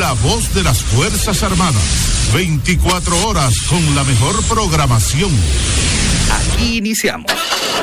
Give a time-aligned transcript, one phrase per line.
[0.00, 2.32] La voz de las Fuerzas Armadas.
[2.34, 5.30] 24 horas con la mejor programación.
[6.32, 7.30] Aquí iniciamos.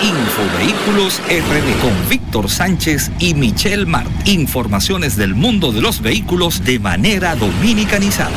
[0.02, 4.10] Infovehículos RD con Víctor Sánchez y Michelle Mart.
[4.28, 8.32] Informaciones del mundo de los vehículos de manera dominicanizada.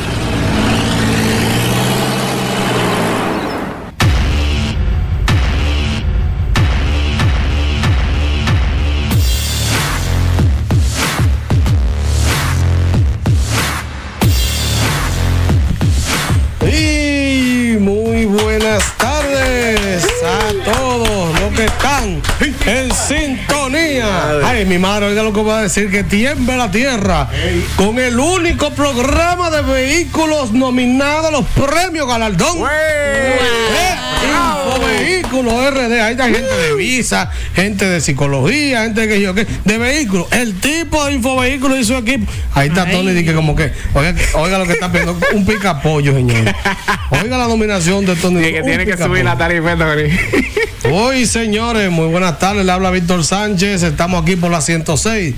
[24.93, 27.27] Ay, oiga lo que va a decir, que tiemble la tierra
[27.77, 32.59] con el único programa de vehículos nominado a los premios Galardón.
[32.59, 33.39] Eh,
[34.63, 39.77] Infovehículos RD, ahí está gente de visa, gente de psicología, gente que yo que de
[39.79, 40.27] vehículos.
[40.31, 42.31] El tipo de infovehículos y su equipo.
[42.53, 46.53] Ahí está Tony, dice como que, oiga, oiga lo que está pidiendo, un picapollo, señor.
[47.09, 48.41] Oiga la nominación de Tony.
[48.41, 50.11] que un tiene que subir la tarifa, Tony.
[50.91, 52.65] Hoy, señores, muy buenas tardes.
[52.65, 53.83] Le habla Víctor Sánchez.
[53.83, 55.33] Estamos aquí por la Então, 506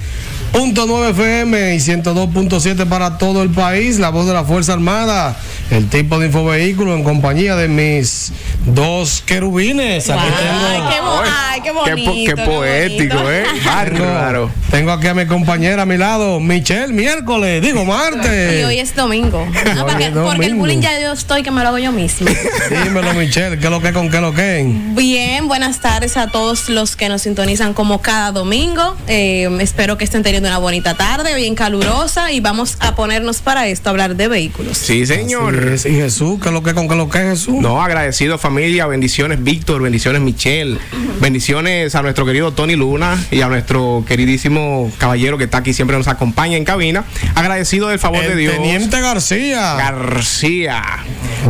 [0.56, 4.00] 106.9 FM y 102.7 para todo el país.
[4.00, 5.36] La voz de la Fuerza Armada.
[5.70, 8.32] El tipo de infovehículo en compañía de mis
[8.66, 10.10] dos querubines.
[10.10, 11.22] Aquí Ay, tengo.
[11.24, 11.72] qué, ay, qué Qué,
[12.06, 12.12] bonito.
[12.12, 13.32] po- qué poético, bonito.
[13.32, 13.44] ¿eh?
[13.66, 14.52] Tengo, Bárbaro.
[14.72, 18.62] tengo aquí a mi compañera a mi lado, Michelle, miércoles, digo martes.
[18.62, 19.46] Y hoy es domingo.
[19.80, 22.30] Porque, el bullying ya yo estoy que me lo hago yo misma.
[22.84, 24.64] Dímelo, Michelle, ¿qué es lo que con qué lo que?
[24.96, 28.96] Bien, buenas tardes a todos los que nos sintonizan como cada domingo.
[29.08, 33.68] Eh, espero que estén teniendo una bonita tarde, bien calurosa y vamos a ponernos para
[33.68, 34.78] esto, a hablar de vehículos.
[34.78, 35.78] Sí, señor.
[35.78, 37.56] Sí, y Jesús, ¿qué es lo que con qué lo que Jesús?
[37.56, 40.78] No, agradecido familia, bendiciones Víctor, bendiciones Michelle,
[41.20, 45.98] bendiciones a nuestro querido Tony Luna y a nuestro queridísimo caballero que está aquí siempre
[45.98, 47.06] nos acompaña en cabina.
[47.36, 48.54] Agradecido del favor El de Dios.
[48.54, 49.76] Teniente García.
[49.76, 50.84] García.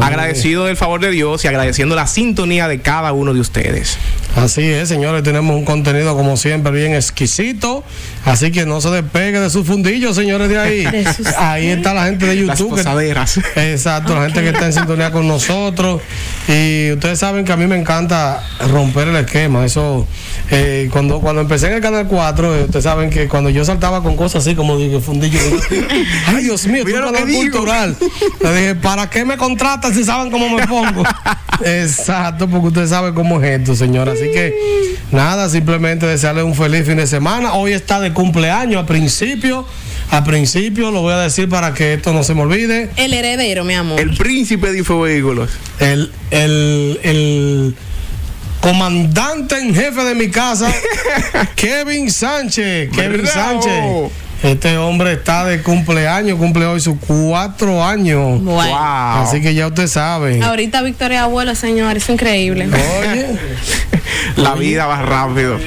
[0.01, 3.97] Agradecido del favor de Dios y agradeciendo la sintonía de cada uno de ustedes.
[4.35, 7.85] Así es, señores, tenemos un contenido como siempre bien exquisito,
[8.25, 10.83] así que no se despegue de sus fundillos, señores de ahí.
[10.85, 11.05] De
[11.37, 12.75] ahí está la gente de Las YouTube.
[12.75, 13.37] que- posaderas.
[13.55, 16.01] exacto, la gente que está en sintonía con nosotros.
[16.49, 19.63] Y ustedes saben que a mí me encanta romper el esquema.
[19.65, 20.05] Eso,
[20.51, 24.03] eh, cuando, cuando empecé en el Canal 4, eh, ustedes saben que cuando yo saltaba
[24.03, 25.39] con cosas así como dije, fundillo,
[26.27, 27.95] ay Dios mío, Mira esto es lo que cultural.
[28.41, 31.03] Le dije, ¿para qué me contratan si saben cómo me pongo?
[31.63, 34.09] Exacto, porque ustedes saben cómo es esto, señor.
[34.25, 37.53] Así que nada, simplemente desearle un feliz fin de semana.
[37.53, 39.65] Hoy está de cumpleaños a principio.
[40.11, 42.89] A principio lo voy a decir para que esto no se me olvide.
[42.95, 43.99] El heredero, mi amor.
[43.99, 45.49] El príncipe de Infovehículos.
[45.79, 47.75] El, el, el
[48.61, 50.73] comandante en jefe de mi casa,
[51.55, 52.89] Kevin Sánchez.
[52.91, 53.61] Kevin Bravo.
[53.61, 54.24] Sánchez.
[54.43, 58.43] Este hombre está de cumpleaños, cumple hoy sus cuatro años.
[58.43, 58.61] Wow.
[58.61, 60.41] Así que ya usted sabe.
[60.43, 62.67] Ahorita Victoria Abuelo, señor, es increíble.
[62.67, 63.27] Oye,
[64.35, 65.57] La vida va rápido.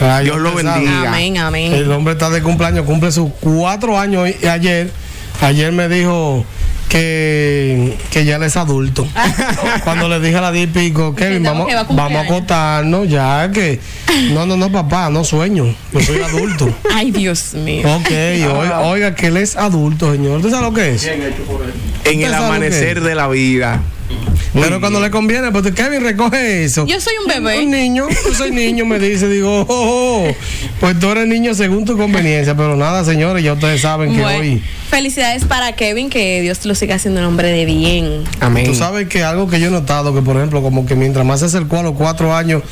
[0.00, 1.08] ay, Dios lo bendiga.
[1.08, 1.72] Amén, amén.
[1.72, 4.90] El hombre está de cumpleaños, cumple sus cuatro años y ayer,
[5.40, 6.44] ayer me dijo
[6.88, 9.06] que, que ya él es adulto.
[9.84, 12.20] Cuando le dije a la diez y pico, Kevin, vamos, que va a vamos a
[12.20, 13.80] acostarnos ya que
[14.32, 16.72] no, no, no, papá, no sueño, yo soy adulto.
[16.94, 17.86] Ay, Dios mío.
[17.96, 20.38] Ok, oiga, oiga, que él es adulto, señor.
[20.38, 21.04] ¿Usted sabe lo que es?
[21.04, 23.82] En ¿Usted el amanecer de la vida.
[24.54, 26.86] Pero cuando le conviene, pues Kevin recoge eso.
[26.86, 27.66] Yo soy un Un bebé.
[27.66, 30.34] niño, yo soy niño, me dice, digo, oh, oh, oh.
[30.80, 34.38] pues tú eres niño según tu conveniencia, pero nada, señores, ya ustedes saben que Bueno,
[34.40, 38.24] hoy, felicidades para Kevin, que Dios lo siga haciendo un hombre de bien.
[38.40, 38.64] Amén.
[38.66, 41.40] tú sabes que algo que yo he notado, que por ejemplo, como que mientras más
[41.40, 42.62] se acercó a los cuatro años,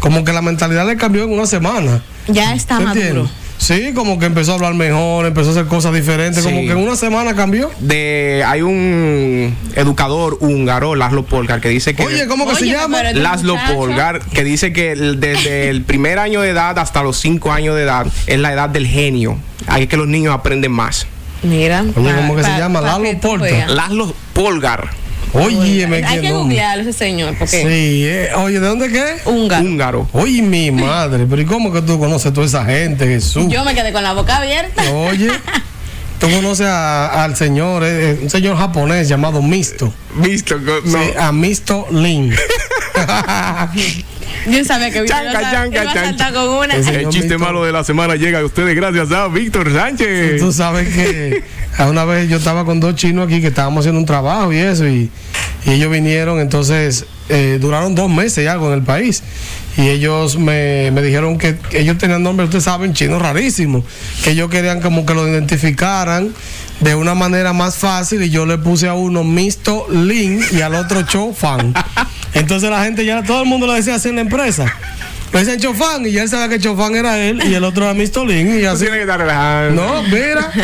[0.00, 2.02] como que la mentalidad le cambió en una semana.
[2.28, 3.00] Ya está ¿Te maduro.
[3.04, 3.32] entiendes?
[3.66, 6.48] Sí, como que empezó a hablar mejor, empezó a hacer cosas diferentes, Sí.
[6.48, 7.68] como que en una semana cambió.
[7.80, 13.02] de hay un educador húngaro, Laszlo Polgar, que dice que Oye, ¿cómo que se llama?
[13.12, 13.56] Laszlo.
[13.74, 17.82] Polgar, que dice que desde el primer año de edad hasta los cinco años de
[17.82, 19.36] edad es la edad del genio.
[19.66, 21.08] Ahí es que los niños aprenden más.
[21.42, 21.84] Mira.
[21.96, 22.80] Oye, ¿cómo que se llama?
[23.20, 23.42] Porta.
[23.44, 23.68] veas.
[23.68, 24.90] Laszlo Polgar,
[25.38, 27.66] Oye, me Hay que googlearlo ese señor, porque Sí,
[28.06, 29.16] eh, oye, ¿de dónde qué?
[29.26, 29.64] húngaro.
[29.64, 30.08] húngaro.
[30.12, 33.46] Oye, mi madre, pero ¿y cómo que tú conoces toda esa gente, Jesús?
[33.48, 34.82] Yo me quedé con la boca abierta.
[34.92, 35.30] Oye,
[36.20, 39.92] tú conoces a- al señor, eh, eh, un señor japonés llamado Misto.
[40.16, 40.80] Visto, no.
[40.84, 42.34] Sí, a Misto Lin.
[44.46, 46.04] Yo sabía que Chanca, iba a- chanca, iba a chanca.
[46.08, 46.74] saltar con una.
[46.76, 47.38] El chiste Víctor.
[47.38, 50.40] malo de la semana llega a ustedes gracias a Víctor Sánchez.
[50.40, 51.42] Tú sabes que
[51.78, 54.58] a una vez yo estaba con dos chinos aquí que estábamos haciendo un trabajo y
[54.58, 55.10] eso, y,
[55.64, 59.22] y ellos vinieron, entonces eh, duraron dos meses y algo en el país.
[59.76, 63.84] y ellos me, me dijeron que ellos tenían nombre, ustedes saben, chino rarísimo,
[64.24, 66.32] que ellos querían como que lo identificaran
[66.80, 70.74] de una manera más fácil y yo le puse a uno Misto Lin y al
[70.76, 71.74] otro Cho Fan.
[72.36, 74.72] Entonces la gente ya, todo el mundo lo decía en la empresa.
[75.32, 77.92] Le decían Chofán y ya él sabía que Chofán era él y el otro era
[77.94, 78.80] Mistolín y así.
[78.84, 79.82] tienes que estar relajando.
[79.84, 80.50] No, mira.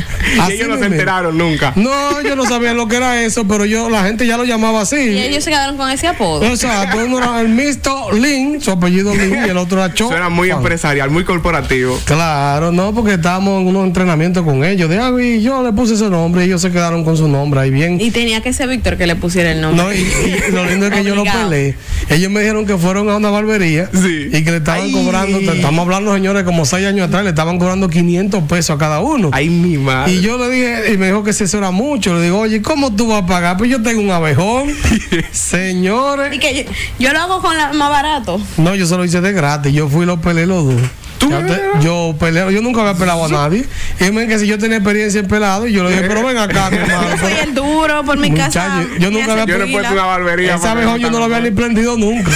[0.48, 1.72] Y ellos no se enteraron nunca.
[1.76, 4.80] No, yo no sabía lo que era eso, pero yo, la gente ya lo llamaba
[4.80, 4.96] así.
[4.96, 6.42] Y ellos se quedaron con ese apodo.
[6.44, 10.08] Exacto, uno era el Misto Lin, su apellido Lin, y el otro era Cho.
[10.08, 10.58] Suena muy Fan.
[10.58, 12.00] empresarial, muy corporativo.
[12.06, 14.88] Claro, no, porque estábamos en unos entrenamientos con ellos.
[14.88, 17.60] De, ah, y yo le puse ese nombre y ellos se quedaron con su nombre
[17.60, 18.00] ahí bien.
[18.00, 19.84] Y tenía que ser Víctor que le pusiera el nombre.
[19.84, 19.98] No, y,
[20.48, 21.76] y lo lindo es que yo lo peleé.
[22.08, 24.30] Ellos me dijeron que fueron a una barbería Sí.
[24.32, 24.92] y que le estaban Ay.
[24.92, 29.00] cobrando, estamos hablando, señores, como seis años atrás, le estaban cobrando 500 pesos a cada
[29.00, 29.30] uno.
[29.32, 30.12] Ay, mi madre.
[30.12, 32.14] Y yo le dije, y me dijo que si eso era mucho.
[32.14, 33.56] Le digo, oye, ¿cómo tú vas a pagar?
[33.56, 34.70] Pues yo tengo un abejón.
[35.32, 36.34] Señores.
[36.34, 38.40] Y que yo, yo lo hago con la más barato.
[38.56, 39.72] No, yo se lo hice de gratis.
[39.72, 40.80] Yo fui y lo peleé los dos.
[41.82, 43.64] Yo peleo, yo nunca había pelado a nadie.
[44.00, 46.36] Y me que si yo tenía experiencia en pelado, y yo le dije, pero ven
[46.38, 47.10] acá, mi hermano.
[47.10, 48.84] Yo soy el duro por mi casa.
[48.98, 50.56] Yo nunca había- Yo no he una barbería.
[50.58, 52.30] Para abejón yo no lo había ni prendido nunca.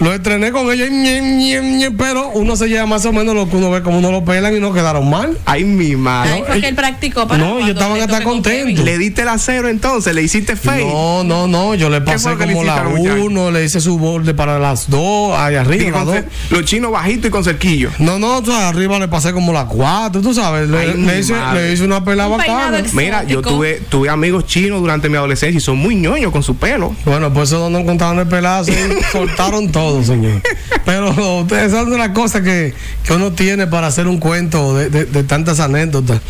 [0.00, 3.82] Lo estrené con ñe, pero uno se lleva más o menos lo que uno ve
[3.82, 5.38] como uno lo pelan y no quedaron mal.
[5.44, 6.32] Ay, mi madre.
[6.32, 8.66] Ahí fue que él practicó para No, yo estaban le hasta toque con contentos.
[8.72, 8.84] Kevin.
[8.84, 10.86] Le diste el acero entonces, le hiciste fake.
[10.86, 14.58] No, no, no, yo le pasé le como la uno, le hice su borde para
[14.58, 16.04] las dos, allá arriba,
[16.50, 17.90] los chinos bajitos y con cerquillo.
[17.98, 21.18] No, no, o sea, arriba le pasé como las cuatro, tú sabes, le, Ay, le
[21.20, 21.68] hice, madre.
[21.68, 22.82] le hice una pela Un bacana.
[22.92, 26.56] Mira, yo tuve, tuve amigos chinos durante mi adolescencia y son muy ñoños con su
[26.56, 26.94] pelo.
[27.04, 28.74] Bueno, pues eso donde encontraron el pelazo y
[29.12, 30.40] soltaron todo, señor.
[30.84, 32.74] Pero ustedes saben de las cosas que,
[33.04, 36.20] que uno tiene para hacer un cuento de, de- de tantas anécdotas.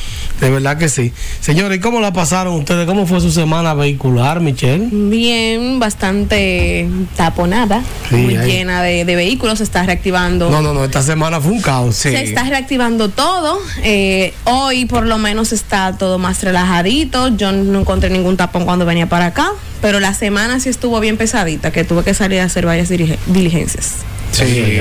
[0.41, 1.13] De verdad que sí.
[1.41, 2.87] Señores, ¿y cómo la pasaron ustedes?
[2.87, 4.89] ¿Cómo fue su semana vehicular, Michelle?
[4.91, 8.51] Bien, bastante taponada, Sí, muy ahí.
[8.51, 10.51] llena de, de vehículos, se está reactivando.
[10.51, 11.74] No, no, no, esta semana fue un caos.
[11.93, 12.11] Sí.
[12.11, 13.59] Se está reactivando todo.
[13.83, 17.29] eh, hoy por lo menos está todo más relajadito.
[17.37, 19.51] Yo no encontré ningún tapón cuando venía para acá.
[19.81, 23.97] Pero la semana sí estuvo bien pesadita, que tuve que salir a hacer varias diligencias.
[24.33, 24.79] Sí.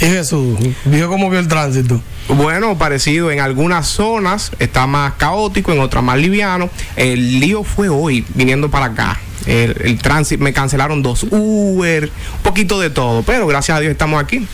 [0.00, 2.00] Y Jesús, ¿vio cómo vio el tránsito?
[2.28, 3.30] Bueno, parecido.
[3.30, 6.70] En algunas zonas está más caótico, en otras más liviano.
[6.96, 9.20] El lío fue hoy, viniendo para acá.
[9.46, 13.92] El, el tránsito, me cancelaron dos Uber, un poquito de todo, pero gracias a Dios
[13.92, 14.46] estamos aquí.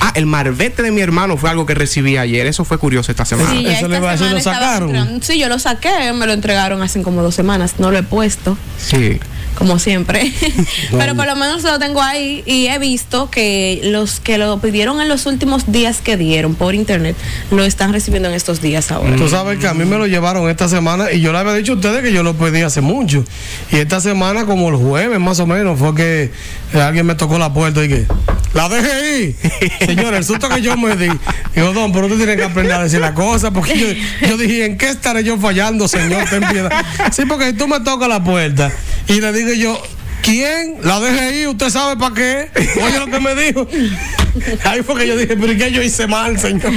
[0.00, 2.46] Ah, el marbete de mi hermano fue algo que recibí ayer.
[2.46, 3.50] Eso fue curioso esta semana.
[3.50, 5.22] Sí, ya eso le esta iba a decir, semana ¿lo sacaron?
[5.22, 7.74] Sí, yo lo saqué, me lo entregaron hace como dos semanas.
[7.78, 8.56] No lo he puesto.
[8.78, 9.18] Sí.
[9.58, 10.32] Como siempre.
[10.96, 15.00] Pero por lo menos lo tengo ahí y he visto que los que lo pidieron
[15.00, 17.16] en los últimos días que dieron por internet
[17.50, 19.16] lo están recibiendo en estos días ahora.
[19.16, 21.72] Tú sabes que a mí me lo llevaron esta semana y yo le había dicho
[21.72, 23.24] a ustedes que yo lo pedí hace mucho.
[23.72, 26.30] Y esta semana, como el jueves más o menos, fue que
[26.74, 28.06] eh, alguien me tocó la puerta y que
[28.54, 29.36] la dejé ahí.
[29.86, 31.08] Señor, el susto que yo me di.
[31.54, 33.50] Digo, don, pero usted tiene que aprender a decir la cosa.
[33.50, 33.76] Porque
[34.20, 36.28] yo, yo dije, ¿en qué estaré yo fallando, señor?
[36.30, 36.70] Ten piedad.
[37.12, 38.70] Sí, porque tú me tocas la puerta
[39.08, 39.80] y le digo yo.
[40.20, 40.74] ¿Quién?
[40.82, 42.48] La dejé ahí, ¿usted sabe para qué?
[42.82, 43.66] Oye lo que me dijo.
[44.64, 46.70] Ahí fue que yo dije, pero ¿y qué yo hice mal, señor?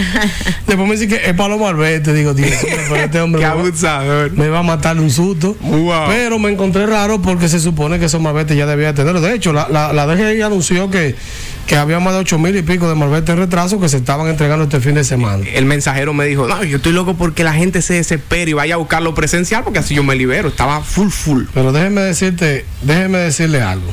[0.66, 2.14] Después me dice que es para los malvete.
[2.14, 2.50] Digo, Dios
[2.90, 4.32] pero este hombre Qué me va- abusador.
[4.32, 5.58] me va a matar un susto.
[5.60, 6.08] Wow.
[6.08, 9.20] Pero me encontré raro porque se supone que esos malvete ya debía tenerlo.
[9.20, 11.16] De hecho, la, la, la DGI anunció que,
[11.72, 14.66] que había más de ocho mil y pico de malvete retraso que se estaban entregando
[14.66, 15.46] este fin de semana.
[15.54, 18.74] El mensajero me dijo, no, yo estoy loco porque la gente se desespere y vaya
[18.74, 20.50] a buscarlo presencial porque así yo me libero.
[20.50, 21.46] Estaba full, full.
[21.54, 23.90] Pero déjeme decirte, déjeme decirle algo.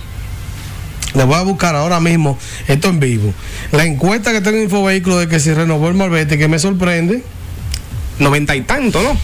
[1.15, 3.33] Le voy a buscar ahora mismo, esto en vivo.
[3.71, 7.23] La encuesta que tengo en Infovehículo de que se renovó el malvete, que me sorprende.
[8.19, 9.17] Noventa y tanto, ¿no?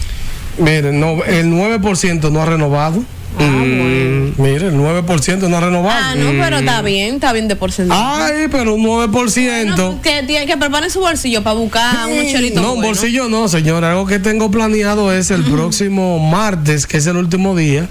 [0.63, 3.03] Miren, no, el 9% no ha renovado.
[3.37, 5.97] Mm, Mire, el 9% no ha renovado.
[5.97, 8.01] Ah, no, pero está bien, está bien de porcentaje.
[8.41, 9.75] Ay, pero un 9%.
[9.77, 12.89] No, que tiene que preparar su bolsillo para buscar un chelito No, un bueno.
[12.89, 13.83] bolsillo no, señor.
[13.85, 17.87] Algo que tengo planeado es el próximo martes, que es el último día,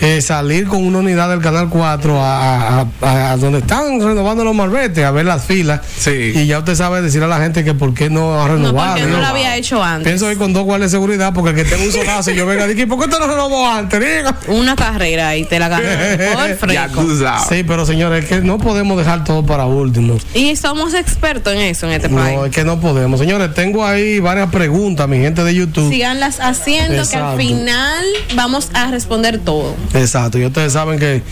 [0.00, 4.44] eh, salir con una unidad del Canal 4 a, a- a- a donde están renovando
[4.44, 5.80] los marbetes, a ver las filas.
[5.98, 6.32] Sí.
[6.34, 8.96] Y ya usted sabe decir a la gente que por qué no ha No, renovado.
[8.96, 10.06] porque no lo había hecho antes.
[10.08, 12.46] Pienso ir con dos guardias de seguridad porque el que tenga un solazo y yo
[12.46, 13.98] venga a decir, ¿por qué usted no renovó antes?
[14.00, 14.36] Diga.
[14.48, 16.18] Una carrera y te la gané
[16.58, 17.02] por ya fresco.
[17.02, 17.48] tú sabes.
[17.48, 20.16] Sí, pero señores, es que no podemos dejar todo para último.
[20.34, 22.36] Y somos expertos en eso en este país.
[22.36, 23.18] No, es que no podemos.
[23.20, 25.90] Señores, tengo ahí varias preguntas, mi gente de YouTube.
[25.90, 29.74] Síganlas haciendo, que al final vamos a responder todo.
[29.94, 31.22] Exacto, y ustedes saben que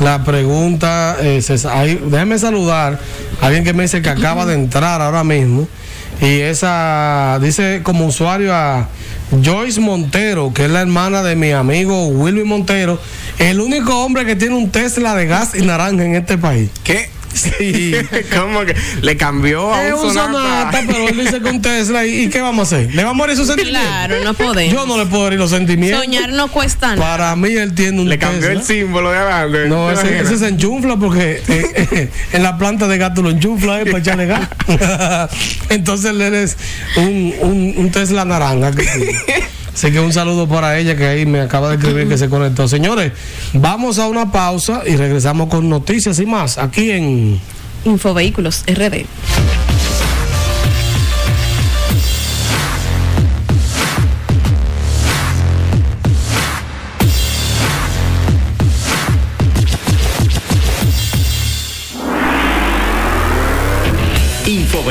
[0.00, 1.78] la pregunta es esa.
[1.78, 2.98] Ahí, déjenme saludar
[3.40, 5.68] a alguien que me dice que acaba de entrar ahora mismo.
[6.20, 8.88] Y esa dice como usuario a
[9.44, 13.00] Joyce Montero, que es la hermana de mi amigo Wilby Montero,
[13.38, 16.70] el único hombre que tiene un Tesla de gas y naranja en este país.
[16.84, 17.10] ¿Qué?
[17.34, 17.94] Sí.
[18.34, 20.70] ¿Cómo que le cambió a Es un un Sonata?
[20.70, 22.06] sonata, pero él dice con Tesla.
[22.06, 22.94] ¿Y, qué vamos a hacer?
[22.94, 23.82] ¿Le vamos a morir sus sentimientos?
[23.82, 24.72] Claro, no podemos.
[24.72, 26.00] Yo no le puedo herir los sentimientos.
[26.04, 27.00] Soñar no cuesta nada.
[27.00, 29.68] Para mí él tiene un Le cambió el símbolo de adelante.
[29.68, 33.80] No, ¿Te ese, se enchufla porque eh, eh, en la planta de gato lo enchufla
[33.80, 34.48] eh, para echarle gas.
[35.68, 36.56] Entonces él es
[36.96, 38.72] un, un, un Tesla naranja.
[38.72, 38.84] que.
[39.74, 42.68] Así que un saludo para ella que ahí me acaba de escribir que se conectó.
[42.68, 43.12] Señores,
[43.54, 47.40] vamos a una pausa y regresamos con noticias y más aquí en
[47.84, 49.04] Infovehículos RD.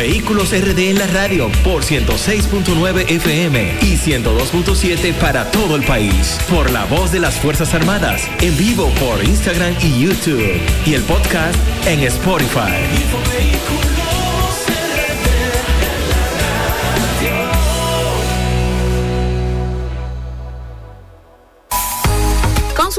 [0.03, 6.38] Infovehículos RD en la radio por 106.9 FM y 102.7 para todo el país.
[6.50, 8.27] Por la voz de las Fuerzas Armadas.
[8.41, 10.60] En vivo por Instagram y YouTube.
[10.86, 11.57] Y el podcast
[11.88, 12.83] en Spotify.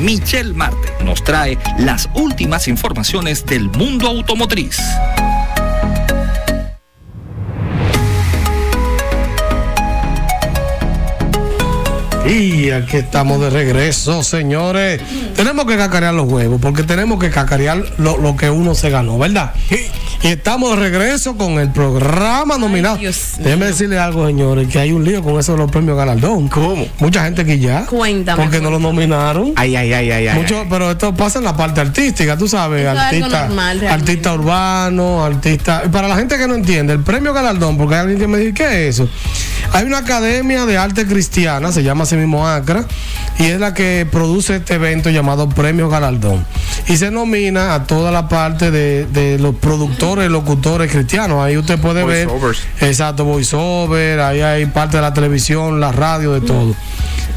[0.00, 4.78] Michelle Marte nos trae las últimas informaciones del mundo automotriz.
[12.26, 15.00] Y aquí estamos de regreso, señores.
[15.36, 19.18] Tenemos que cacarear los huevos, porque tenemos que cacarear lo, lo que uno se ganó,
[19.18, 19.52] ¿verdad?
[20.24, 22.96] Y estamos de regreso con el programa nominado.
[22.96, 26.48] Dios Déjenme decirle algo, señores, que hay un lío con eso de los premios galardón.
[26.48, 26.86] ¿Cómo?
[26.98, 27.84] Mucha gente que ya.
[27.84, 29.52] Cuéntame, Porque no lo nominaron.
[29.54, 30.38] Ay, ay, ay, ay, ay.
[30.38, 33.86] Mucho, pero esto pasa en la parte artística, tú sabes, Eso es algo artista, normal,
[33.86, 35.82] artista urbano, artista.
[35.84, 38.38] y Para la gente que no entiende, el premio Galardón, porque hay alguien que me
[38.38, 39.10] dice, ¿qué es eso?
[39.74, 42.86] Hay una academia de arte cristiana, se llama así mismo ACRA,
[43.38, 46.46] y es la que produce este evento llamado Premio Galardón.
[46.86, 51.42] Y se nomina a toda la parte de, de los productores, locutores cristianos.
[51.42, 52.26] Ahí usted puede ver.
[52.26, 52.62] Voiceovers.
[52.80, 56.74] Exacto, voiceover, ahí hay parte de la televisión, la radio, de todo.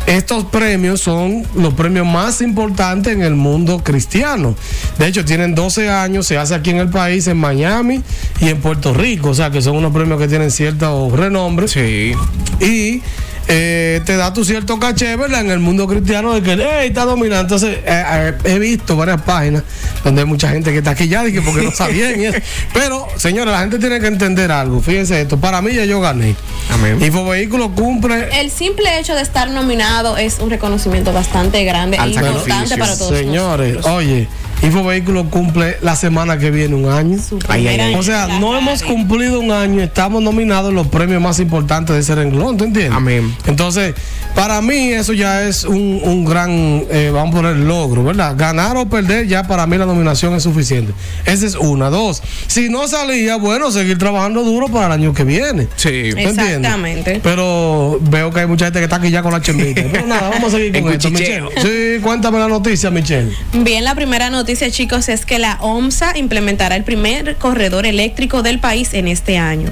[0.05, 4.55] Estos premios son los premios más importantes en el mundo cristiano.
[4.97, 8.01] De hecho, tienen 12 años, se hace aquí en el país, en Miami
[8.39, 9.29] y en Puerto Rico.
[9.29, 11.67] O sea, que son unos premios que tienen cierto renombre.
[11.67, 12.13] Sí.
[12.61, 13.01] Y
[13.47, 15.41] eh, te da tu cierto caché, ¿verdad?
[15.41, 17.41] En el mundo cristiano de que, hey, está dominando.
[17.41, 19.63] Entonces, eh, eh, he visto varias páginas
[20.03, 22.19] donde hay mucha gente que está aquí ya y que porque no sabían.
[22.21, 22.27] y.
[22.73, 24.81] Pero, señores, la gente tiene que entender algo.
[24.81, 26.35] Fíjense esto, para mí ya yo gané.
[26.69, 27.01] Amén.
[27.01, 32.13] Infovehículo cumple El simple hecho de estar nominado es un reconocimiento bastante grande Al e
[32.13, 32.77] importante sacrificio.
[32.77, 33.95] para todos Señores, nosotros.
[33.95, 34.27] oye,
[34.61, 37.17] Infovehículo cumple la semana que viene un año.
[37.47, 37.95] Ay, ay, ay.
[37.95, 41.95] O sea, la no hemos cumplido un año, estamos nominados en los premios más importantes
[41.95, 42.95] de ese renglón, ¿tú entiendes?
[42.95, 43.35] Amén.
[43.45, 43.93] Entonces,
[44.35, 48.35] para mí eso ya es un, un gran, eh, vamos a poner logro, ¿verdad?
[48.37, 50.93] Ganar o perder, ya para mí la nominación es suficiente.
[51.25, 51.89] Esa es una.
[51.89, 55.67] Dos, si no salía, bueno, seguir trabajando duro para el año que viene.
[55.75, 56.09] Sí.
[56.11, 56.57] ¿Tú entiendes?
[56.57, 57.19] Exactamente.
[57.23, 59.83] Pero veo que hay mucha gente que está aquí ya con la chembita.
[59.91, 61.09] Pero nada, vamos a seguir con esto.
[61.09, 61.49] Michelle.
[61.61, 63.31] Sí, cuéntame la noticia, Michelle.
[63.53, 68.59] Bien, la primera noticia, chicos, es que la OMSA implementará el primer corredor eléctrico del
[68.59, 69.69] país en este año.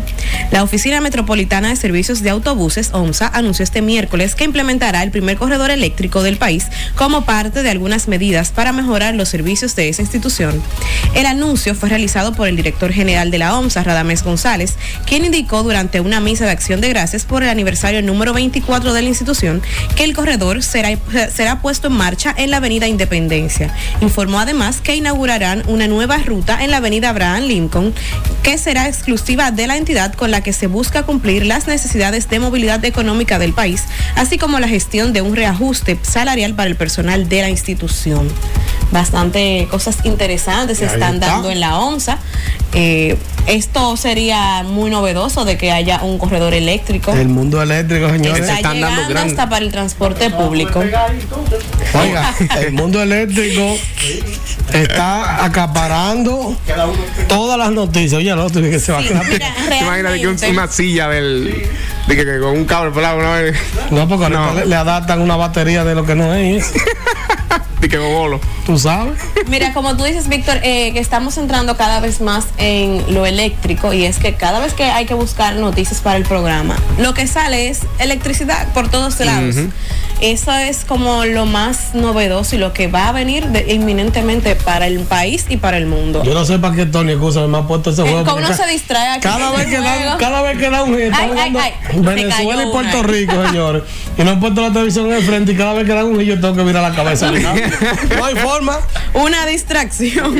[0.51, 5.37] La Oficina Metropolitana de Servicios de Autobuses, OMSA, anunció este miércoles que implementará el primer
[5.37, 6.65] corredor eléctrico del país
[6.95, 10.61] como parte de algunas medidas para mejorar los servicios de esa institución.
[11.13, 15.63] El anuncio fue realizado por el director general de la OMSA, Radamés González, quien indicó
[15.63, 19.61] durante una misa de acción de gracias por el aniversario número 24 de la institución
[19.95, 20.89] que el corredor será,
[21.33, 23.73] será puesto en marcha en la avenida Independencia.
[24.01, 27.93] Informó además que inaugurarán una nueva ruta en la avenida Abraham Lincoln
[28.41, 32.39] que será exclusiva de la entidad con la que se busca cumplir las necesidades de
[32.39, 33.83] movilidad económica del país,
[34.15, 38.27] así como la gestión de un reajuste salarial para el personal de la institución.
[38.91, 41.27] Bastante cosas interesantes se están está.
[41.27, 42.17] dando en la ONSA.
[42.73, 47.13] Eh, esto sería muy novedoso de que haya un corredor eléctrico.
[47.13, 48.41] El mundo eléctrico, señores.
[48.41, 50.79] Está están dando llegando gran- hasta para el transporte público.
[50.79, 53.75] Oiga, el mundo eléctrico
[54.73, 56.55] está acaparando
[57.27, 58.13] todas las noticias.
[58.13, 59.23] Oye, el otro que se va a quedar.
[59.81, 61.69] Imagínate que un- una silla del.
[62.07, 63.57] De que, que con un cable pelado una vez.
[63.91, 64.53] No, porque No.
[64.53, 66.71] le adaptan una batería de lo que no es.
[67.85, 68.39] Y que bolo.
[68.65, 69.13] ¿Tú sabes?
[69.47, 73.93] Mira, como tú dices, Víctor, eh, que estamos entrando cada vez más en lo eléctrico
[73.93, 77.27] y es que cada vez que hay que buscar noticias para el programa, lo que
[77.27, 79.55] sale es electricidad por todos lados.
[80.21, 84.87] Eso es como lo más novedoso y lo que va a venir de- inminentemente para
[84.87, 86.23] el país y para el mundo.
[86.23, 88.35] Yo no sé para qué Tony Cosa me ha puesto ese Eh, juego.
[88.35, 91.11] uno ca- se distrae aquí Cada vez, que da, cada vez que da un hit,
[91.13, 93.07] Ay, ay, ay, Venezuela y Puerto una.
[93.07, 93.83] Rico, señores.
[94.17, 96.17] Y no han puesto la televisión en el frente y cada vez que da un
[96.17, 97.29] hit yo tengo que mirar la cabeza.
[98.17, 98.79] no hay forma.
[99.13, 100.35] Una distracción.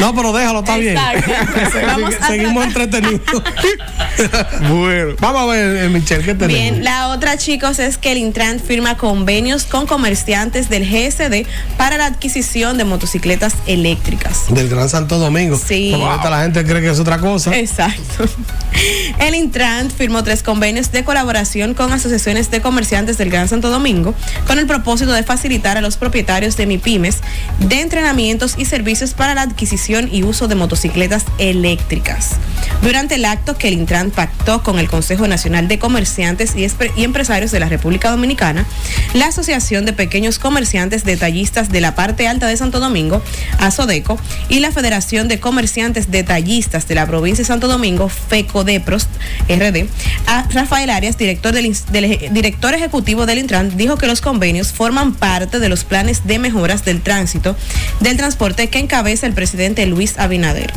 [0.00, 0.96] No, pero déjalo, está bien.
[0.96, 1.32] Exacto.
[1.86, 3.42] Vamos seguimos entretenidos.
[4.68, 5.14] Bueno.
[5.18, 6.48] Vamos a ver, eh, Michelle, ¿qué tenemos?
[6.48, 11.98] Bien, la otra, chicos, es que el Intran firma convenios con comerciantes del GSD para
[11.98, 14.44] la adquisición de motocicletas eléctricas.
[14.48, 15.58] Del Gran Santo Domingo.
[15.58, 15.90] Sí.
[15.92, 17.56] Porque ahorita la gente cree que es otra cosa.
[17.56, 18.28] Exacto.
[19.18, 24.14] El Intran firmó tres convenios de colaboración con asociaciones de comerciantes del Gran Santo Domingo
[24.46, 27.20] con el propósito de facilitar a los propietarios de MIPIMES
[27.58, 32.36] de entrenamientos y servicios para la adquisición y uso de motocicletas eléctricas.
[32.82, 36.64] Durante el acto que el Intran pactó con el Consejo Nacional de Comerciantes y,
[37.02, 38.66] Empresarios de la República Dominicana,
[39.14, 43.22] la Asociación de Pequeños Comerciantes Detallistas de la parte alta de Santo Domingo,
[43.58, 44.18] ASODECO,
[44.48, 49.08] y la Federación de Comerciantes Detallistas de la provincia de Santo Domingo, FECODEPROS,
[49.48, 49.86] RD,
[50.26, 51.76] a Rafael Arias, director, del,
[52.32, 56.84] director ejecutivo del Intran, dijo que los convenios forman parte de los planes de mejoras
[56.84, 57.56] del tránsito
[58.00, 60.72] del transporte que encabeza el presidente Luis Abinader.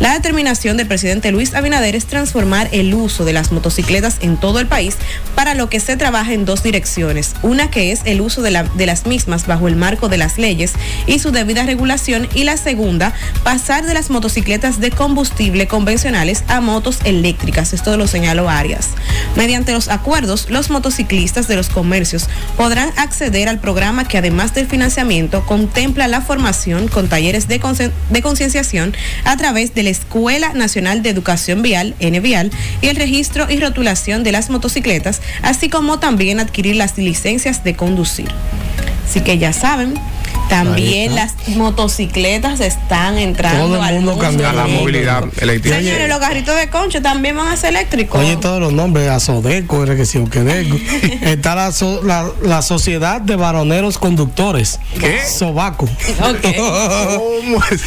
[0.00, 4.60] La determinación del presidente Luis Abinader es transformar el uso de las motocicletas en todo
[4.60, 4.96] el país,
[5.34, 7.34] para lo que se trabaja en dos direcciones.
[7.42, 10.36] Una que es el uso de, la- de las mismas bajo el marco de las
[10.38, 10.72] leyes
[11.06, 16.60] y su debida regulación, y la segunda, pasar de las motocicletas de combustible convencionales a
[16.60, 17.72] motos eléctricas.
[17.72, 18.90] Esto lo señaló Arias.
[19.34, 24.66] Mediante los acuerdos, los motociclistas de los comercios podrán acceder al programa que además del
[24.66, 30.52] financiamiento contempla la formación con talleres de concien- de concienciación a través de la Escuela
[30.52, 31.21] Nacional de Educación
[31.62, 32.50] Vial, NVial,
[32.80, 37.74] y el registro y rotulación de las motocicletas, así como también adquirir las licencias de
[37.74, 38.28] conducir.
[39.08, 39.94] Así que ya saben,
[40.48, 45.76] también las motocicletas están entrando Todo el al mundo mundo cambió A la movilidad eléctrica.
[45.76, 48.20] Señores, los carritos de concho también van a ser eléctricos.
[48.20, 50.22] Oye, todos los nombres, Asodeco, que sí.
[51.22, 54.78] Está la, so- la, la Sociedad de Varoneros Conductores.
[54.98, 55.20] ¿Qué?
[55.26, 55.84] Sobaco.
[55.84, 56.56] Ok.
[56.56, 57.82] ¿Cómo es?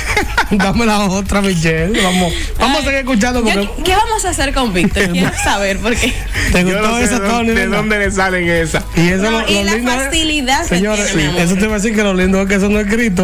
[0.51, 2.01] Dame la otra, Michelle.
[2.01, 5.09] Vamos, vamos a seguir escuchando Yo- porque ¿Qué vamos a hacer con Víctor?
[5.11, 6.13] Quiero saber porque
[6.51, 7.77] te Yo gustó no sé esa, de, dónde- de ¿verdad?
[7.77, 8.83] dónde le salen esas.
[8.95, 11.77] Y eso No, lo, y lo la lindo facilidad que Señores, eso te iba a
[11.79, 12.13] decir que lo
[12.47, 13.23] que eso no es escrito.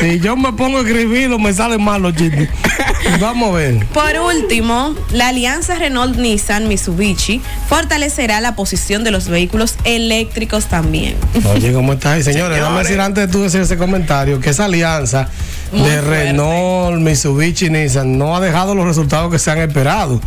[0.00, 2.48] Si yo me pongo a escribirlo, me salen mal los chistes.
[3.20, 3.86] Vamos a ver.
[3.86, 11.16] Por último, la alianza Renault-Nissan-Mitsubishi fortalecerá la posición de los vehículos eléctricos también.
[11.54, 12.14] Oye, ¿cómo estás?
[12.14, 12.22] ahí?
[12.22, 12.88] Señores, déjame Señores.
[12.88, 15.28] decir antes de tú decir ese comentario que esa alianza
[15.72, 16.24] Muy de fuerte.
[16.24, 20.20] Renault, Mitsubishi Nissan no ha dejado los resultados que se han esperado.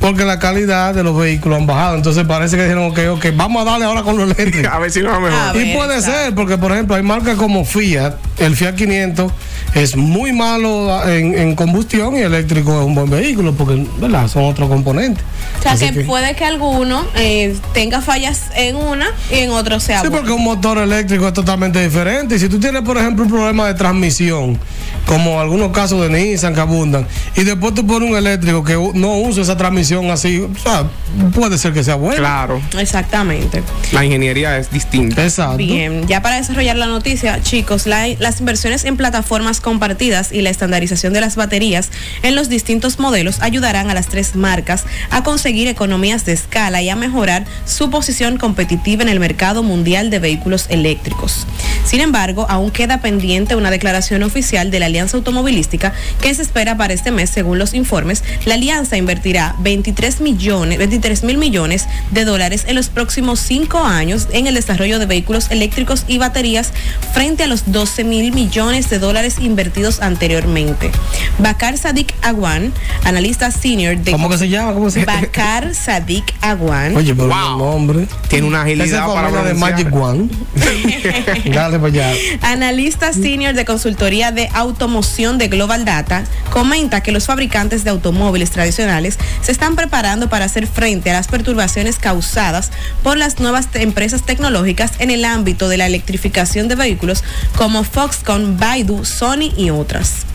[0.00, 1.96] Porque la calidad de los vehículos han bajado.
[1.96, 4.68] Entonces parece que dijeron, ok, ok, vamos a darle ahora con lo eléctrico.
[4.72, 5.54] A ver si nos va A mejor.
[5.54, 5.66] ver.
[5.66, 6.20] Y puede exacto.
[6.24, 9.32] ser, porque por ejemplo hay marcas como Fiat, el Fiat 500
[9.74, 14.28] es muy malo en, en combustión y eléctrico es un buen vehículo, porque ¿verdad?
[14.28, 15.24] son otros componentes.
[15.58, 20.00] O sea, que, puede que alguno eh, tenga fallas en una y en otro sea
[20.02, 20.18] Sí, bueno.
[20.22, 22.36] porque un motor eléctrico es totalmente diferente.
[22.36, 24.58] Y si tú tienes, por ejemplo, un problema de transmisión,
[25.06, 29.18] como algunos casos de Nissan que abundan, y después tú pones un eléctrico que no
[29.18, 30.86] usa esa transmisión así, o sea,
[31.34, 32.16] puede ser que sea bueno.
[32.18, 33.62] Claro, Exactamente.
[33.92, 35.22] la ingeniería es distinta.
[35.22, 35.56] Exacto.
[35.58, 40.50] Bien, ya para desarrollar la noticia, chicos, la- las inversiones en plataformas compartidas y la
[40.50, 41.90] estandarización de las baterías
[42.22, 46.88] en los distintos modelos ayudarán a las tres marcas a conseguir economías de escala y
[46.88, 51.46] a mejorar su posición competitiva en el mercado mundial de vehículos eléctricos.
[51.84, 56.76] Sin embargo, aún queda pendiente una declaración oficial de la Alianza Automovilística que se espera
[56.76, 58.22] para este mes, según los informes.
[58.44, 64.28] La alianza invertirá 23 millones, 23 mil millones de dólares en los próximos cinco años
[64.32, 66.72] en el desarrollo de vehículos eléctricos y baterías
[67.12, 70.90] frente a los 12 mil millones de dólares invertidos anteriormente.
[71.38, 72.72] Bakar Sadik Awan,
[73.04, 74.72] analista senior de ¿Cómo que se llama?
[74.74, 75.20] ¿Cómo se llama?
[75.20, 76.96] Bakar Sadik Awan.
[76.96, 77.52] Oye, pero Wow.
[77.52, 78.06] el nombre.
[78.28, 79.54] Tiene una agilidad para familia de.
[79.54, 80.28] Magic One.
[81.52, 82.12] Dale para allá.
[82.42, 88.50] Analista senior de consultoría de automoción de Global Data, comenta que los fabricantes de automóviles
[88.50, 92.70] tradicionales se están preparando para hacer frente a las perturbaciones causadas
[93.02, 97.24] por las nuevas empresas tecnológicas en el ámbito de la electrificación de vehículos
[97.56, 100.26] como Foxconn, Baidu, Sony y otras.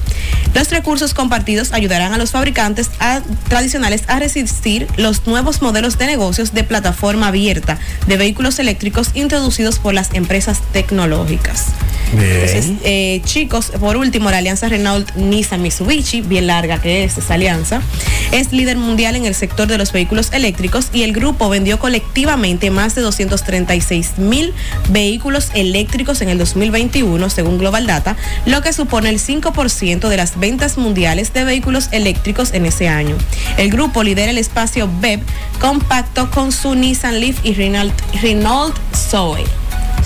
[0.53, 6.05] Los recursos compartidos ayudarán a los fabricantes a- tradicionales a resistir los nuevos modelos de
[6.07, 7.77] negocios de plataforma abierta
[8.07, 11.65] de vehículos eléctricos introducidos por las empresas tecnológicas.
[12.11, 17.35] Entonces, eh, chicos, por último, la alianza Renault Nissan Mitsubishi, bien larga que es esa
[17.35, 17.81] alianza,
[18.31, 22.71] es líder mundial en el sector de los vehículos eléctricos y el grupo vendió colectivamente
[22.71, 24.53] más de 236 mil
[24.89, 30.39] vehículos eléctricos en el 2021, según Global Data, lo que supone el 5% de las
[30.39, 33.15] ventas mundiales de vehículos eléctricos en ese año.
[33.57, 35.21] El grupo lidera el espacio BEV
[35.59, 39.58] compacto con su Nissan Leaf y Renault, Renault Zoe.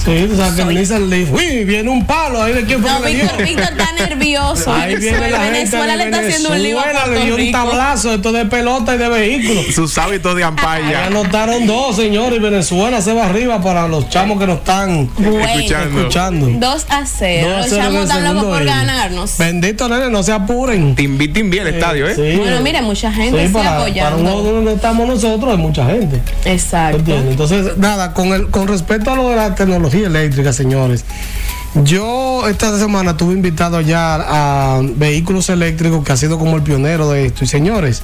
[0.04, 1.32] Sí, tú sabes que el Nissan Leaf.
[1.32, 3.14] Uy, viene un palo ahí de quién fue No, le.
[3.14, 4.74] Víctor, Víctor está nervioso.
[4.74, 7.52] Ahí viene la gente Venezuela le está haciendo un lío a Venezuela, le dio un
[7.52, 9.66] tablazo esto de pelota y de vehículos.
[9.76, 11.06] Sus hábitos de Ya ampalla.
[11.06, 15.40] anotaron dos, señores, y Venezuela se va arriba para los chamos que nos están Bueno,
[15.46, 16.00] Escuchando.
[16.00, 16.48] escuchando.
[16.54, 17.48] 2 a 0.
[17.50, 19.38] Dos a Los cero en chamos están locos por ganarnos.
[19.38, 20.96] Bendito nene, no se apuren.
[20.96, 22.16] Timbi, timbi el estadio, ¿eh?
[22.16, 22.38] Sí.
[22.40, 24.20] Bueno, mire, mucha gente Sí, se para, para apoyando.
[24.20, 26.20] uno donde estamos nosotros hay mucha gente.
[26.46, 26.98] Exacto.
[26.98, 27.32] ¿Entiendes?
[27.32, 31.04] Entonces, nada, con, el, con respecto a lo de la tecnología eléctrica, señores,
[31.84, 37.10] yo esta semana estuve invitado ya a vehículos eléctricos que ha sido como el pionero
[37.10, 37.44] de esto.
[37.44, 38.04] Y señores,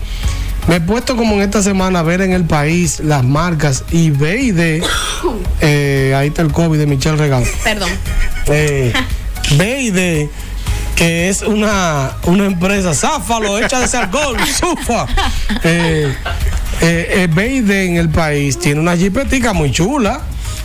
[0.68, 4.10] me he puesto como en esta semana a ver en el país las marcas y
[4.10, 4.84] B y D.
[5.62, 7.44] eh, ahí está el COVID de Michelle Regal.
[7.64, 7.90] Perdón.
[8.48, 8.94] Eh,
[10.96, 15.06] que es una, una empresa, záfalo, hecha de alcohol, sufa.
[15.64, 16.14] Eh,
[16.82, 17.28] eh,
[17.86, 20.20] en el país tiene una jipetica muy chula.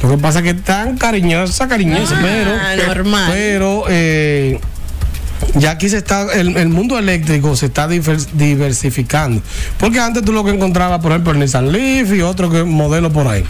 [0.04, 2.86] Lo que pasa es que es tan cariñosa, cariñosa, Ah, pero.
[2.88, 3.30] normal.
[3.32, 4.60] Pero eh,
[5.54, 9.40] ya aquí se está, el, el mundo eléctrico se está diver- diversificando.
[9.78, 13.10] Porque antes tú lo que encontrabas, por ejemplo, el Nissan Leaf y otro que, modelo
[13.12, 13.44] por ahí.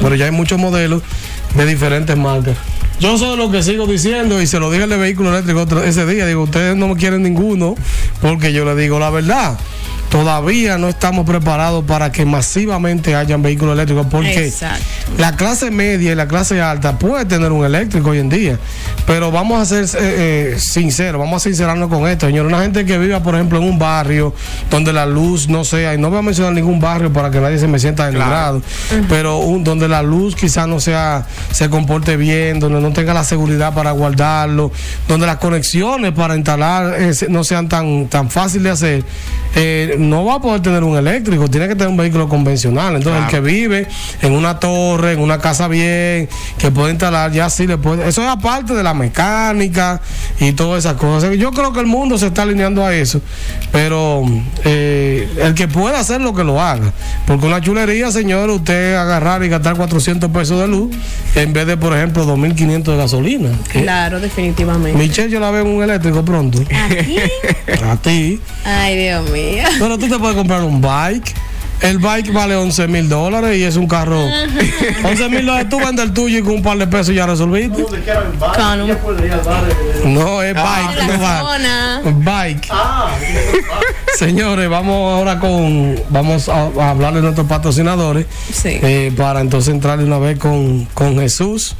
[0.00, 1.02] Pero ya hay muchos modelos
[1.54, 2.56] de diferentes marcas.
[2.98, 5.82] Yo soy lo que sigo diciendo y se lo dije al de vehículo eléctrico otro-
[5.84, 6.26] ese día.
[6.26, 7.74] Digo, ustedes no me quieren ninguno
[8.20, 9.56] porque yo le digo la verdad.
[10.10, 14.84] Todavía no estamos preparados para que masivamente hayan vehículos eléctricos porque Exacto.
[15.18, 18.58] la clase media y la clase alta puede tener un eléctrico hoy en día.
[19.06, 22.46] Pero vamos a ser eh, eh, sinceros, vamos a sincerarnos con esto, señor.
[22.46, 24.34] Una gente que viva, por ejemplo, en un barrio
[24.70, 27.58] donde la luz no sea, y no voy a mencionar ningún barrio para que nadie
[27.58, 28.62] se me sienta denigrado,
[29.08, 33.24] pero un, donde la luz quizás no sea, se comporte bien, donde no tenga la
[33.24, 34.72] seguridad para guardarlo,
[35.08, 39.04] donde las conexiones para instalar eh, no sean tan, tan fáciles de hacer,
[39.54, 42.96] eh, no va a poder tener un eléctrico, tiene que tener un vehículo convencional.
[42.96, 43.86] Entonces, el que vive
[44.22, 48.08] en una torre, en una casa bien, que puede instalar, ya sí le puede.
[48.08, 50.00] Eso es aparte de la mecánica
[50.38, 51.36] y todas esas cosas.
[51.36, 53.20] Yo creo que el mundo se está alineando a eso,
[53.72, 54.24] pero
[54.64, 56.92] eh, el que pueda hacer lo que lo haga.
[57.26, 60.94] Porque una chulería, señor, usted agarrar y gastar 400 pesos de luz
[61.34, 63.50] en vez de, por ejemplo, 2.500 de gasolina.
[63.70, 64.98] Claro, definitivamente.
[64.98, 66.60] Michelle, yo la veo en un eléctrico pronto.
[66.60, 67.16] Aquí.
[67.84, 68.40] A ti.
[68.64, 69.64] Ay, Dios mío.
[69.78, 71.34] Pero tú te puedes comprar un bike.
[71.80, 74.20] El bike vale 11 mil dólares y es un carro.
[75.04, 77.82] 11 mil dólares, tú vendes el tuyo y con un par de pesos ya resolviste.
[80.04, 80.98] No, es bike.
[81.00, 81.58] En no va.
[82.04, 82.68] Bike.
[84.18, 85.96] Señores, vamos ahora con.
[86.10, 88.26] Vamos a, a hablar de nuestros patrocinadores.
[88.52, 88.78] Sí.
[88.82, 91.74] eh, para entonces entrar de una vez con, con Jesús,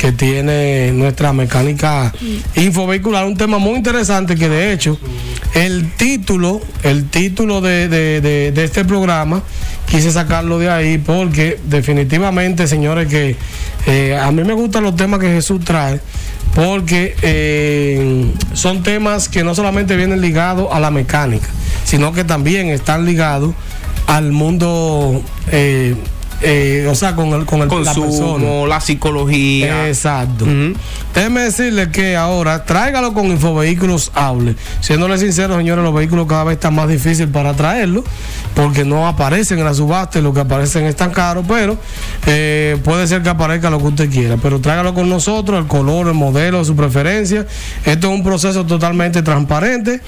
[0.00, 2.12] que tiene nuestra mecánica
[2.56, 3.24] infovehicular.
[3.26, 4.98] Un tema muy interesante que, de hecho,
[5.54, 9.42] el título, el título de, de- de- de este programa,
[9.88, 13.36] quise sacarlo de ahí porque, definitivamente, señores, que
[13.86, 16.00] eh, a mí me gustan los temas que Jesús trae
[16.54, 21.48] porque eh, son temas que no solamente vienen ligados a la mecánica,
[21.84, 23.54] sino que también están ligados
[24.06, 25.94] al mundo, eh,
[26.40, 28.06] eh, o sea, con el, con el la persona.
[28.06, 29.88] Consumo, la psicología.
[29.88, 30.44] Exacto.
[30.44, 30.74] Ujú.
[31.14, 34.56] Déjeme decirle que ahora tráigalo con Infovehículos Hable.
[34.80, 38.04] Siéndole sincero, señores, los vehículos cada vez están más difícil para traerlos
[38.54, 41.76] porque no aparecen en la subasta y lo que aparecen es tan caro, pero
[42.26, 44.36] eh, puede ser que aparezca lo que usted quiera.
[44.36, 47.46] Pero tráigalo con nosotros, el color, el modelo, de su preferencia.
[47.84, 50.00] Esto es un proceso totalmente transparente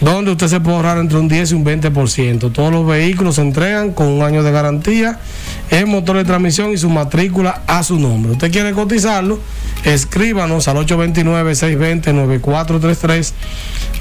[0.00, 2.52] donde usted se puede ahorrar entre un 10 y un 20%.
[2.52, 5.18] Todos los vehículos se entregan con un año de garantía
[5.70, 8.30] en motor de transmisión y su matrícula a su nombre.
[8.32, 9.40] Usted quiere cotizarlo,
[9.84, 13.32] escríbanos al 829-620-9433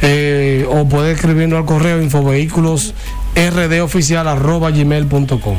[0.01, 2.93] eh, o puede escribirnos al correo infovehículos
[3.36, 5.58] rdoficial arroba gmail.com.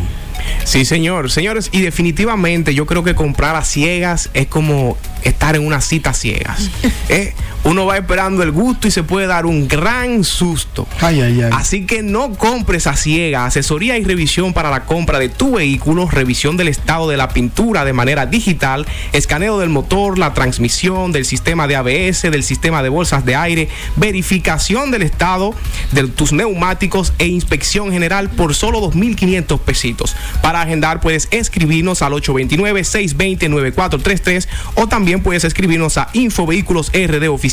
[0.65, 1.31] Sí, señor.
[1.31, 6.11] Señores, y definitivamente yo creo que comprar a ciegas es como estar en una cita
[6.11, 6.71] a ciegas.
[7.09, 7.35] Eh,
[7.67, 10.87] uno va esperando el gusto y se puede dar un gran susto.
[11.01, 11.51] Ay, ay, ay.
[11.53, 13.45] Así que no compres a ciega.
[13.45, 17.85] Asesoría y revisión para la compra de tu vehículo, revisión del estado de la pintura
[17.85, 22.89] de manera digital, escaneo del motor, la transmisión, del sistema de ABS, del sistema de
[22.89, 25.53] bolsas de aire, verificación del estado
[25.91, 30.15] de tus neumáticos e inspección general por solo 2.500 pesitos.
[30.41, 36.11] Para agendar puedes escribirnos al 829-620-9433 o también puedes escribirnos a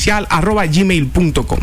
[0.06, 1.60] gmail.com.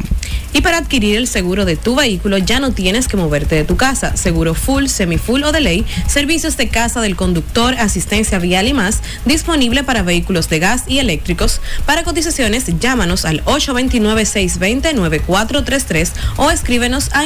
[0.52, 3.76] Y para adquirir el seguro de tu vehículo ya no tienes que moverte de tu
[3.76, 4.16] casa.
[4.16, 9.00] Seguro full, semifull o de ley, servicios de casa del conductor, asistencia vial y más,
[9.24, 11.60] disponible para vehículos de gas y eléctricos.
[11.86, 17.22] Para cotizaciones, llámanos al 829-620-9433 o escríbenos a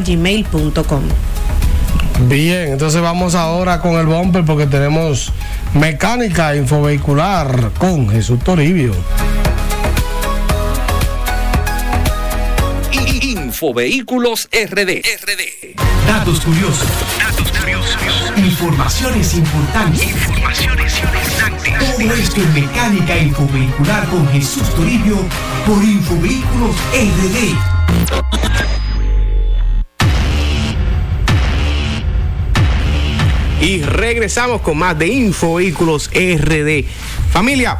[0.00, 1.02] gmail.com.
[2.28, 5.32] Bien, entonces vamos ahora con el bumper porque tenemos
[5.74, 8.92] mecánica infovehicular con Jesús Toribio.
[13.22, 15.02] Infovehículos RD.
[15.02, 15.76] RD.
[16.06, 16.88] Datos curiosos.
[18.36, 20.02] Informaciones importantes.
[20.02, 21.96] Informaciones importantes.
[21.96, 25.16] Todo esto en mecánica infovehicular con Jesús Toribio
[25.66, 27.79] por Infovehículos RD.
[33.60, 36.84] Y regresamos con más de Info Vehículos RD.
[37.30, 37.78] Familia,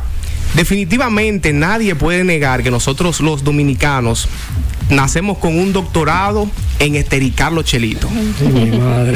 [0.54, 4.28] definitivamente nadie puede negar que nosotros los dominicanos
[4.90, 8.10] nacemos con un doctorado en estericar los chelitos.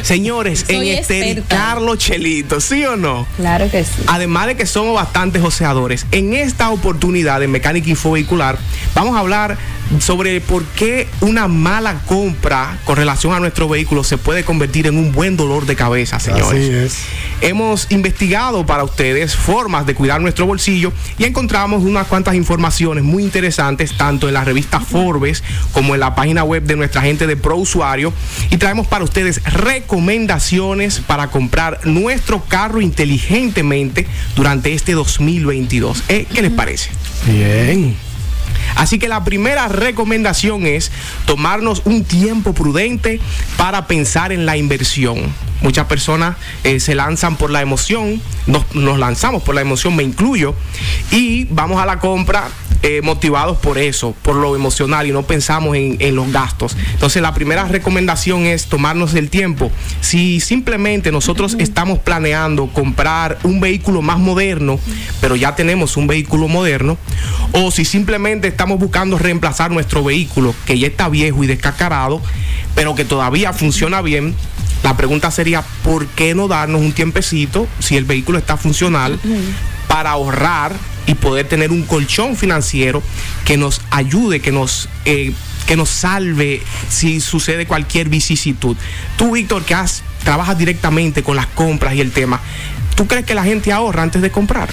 [0.02, 1.26] Señores, Soy en experta.
[1.26, 3.26] estericar los chelitos, ¿sí o no?
[3.36, 4.02] Claro que sí.
[4.06, 8.58] Además de que somos bastantes oceadores, en esta oportunidad de mecánica infovehicular
[8.94, 9.58] vamos a hablar
[10.00, 14.96] sobre por qué una mala compra con relación a nuestro vehículo se puede convertir en
[14.96, 16.64] un buen dolor de cabeza, señores.
[16.64, 16.98] Así es.
[17.40, 23.22] Hemos investigado para ustedes formas de cuidar nuestro bolsillo y encontramos unas cuantas informaciones muy
[23.22, 27.36] interesantes tanto en la revista Forbes como en la página web de nuestra gente de
[27.36, 28.12] Pro Usuario
[28.50, 36.04] y traemos para ustedes recomendaciones para comprar nuestro carro inteligentemente durante este 2022.
[36.08, 36.26] ¿Eh?
[36.32, 36.90] ¿Qué les parece?
[37.26, 37.96] Bien.
[38.76, 40.90] Así que la primera recomendación es
[41.26, 43.20] tomarnos un tiempo prudente
[43.56, 45.32] para pensar en la inversión.
[45.64, 50.02] Muchas personas eh, se lanzan por la emoción, nos, nos lanzamos por la emoción, me
[50.02, 50.54] incluyo,
[51.10, 52.48] y vamos a la compra
[52.82, 56.76] eh, motivados por eso, por lo emocional y no pensamos en, en los gastos.
[56.92, 59.72] Entonces la primera recomendación es tomarnos el tiempo.
[60.02, 64.78] Si simplemente nosotros estamos planeando comprar un vehículo más moderno,
[65.22, 66.98] pero ya tenemos un vehículo moderno,
[67.52, 72.20] o si simplemente estamos buscando reemplazar nuestro vehículo que ya está viejo y descacarado,
[72.74, 74.34] pero que todavía funciona bien,
[74.84, 79.18] la pregunta sería, ¿por qué no darnos un tiempecito si el vehículo está funcional
[79.88, 80.74] para ahorrar
[81.06, 83.02] y poder tener un colchón financiero
[83.44, 84.88] que nos ayude, que nos...
[85.04, 85.32] eh,
[85.66, 88.76] que nos salve si sucede cualquier vicisitud.
[89.16, 92.38] Tú, Víctor, que has, trabajas directamente con las compras y el tema,
[92.94, 94.68] ¿tú crees que la gente ahorra antes de comprar?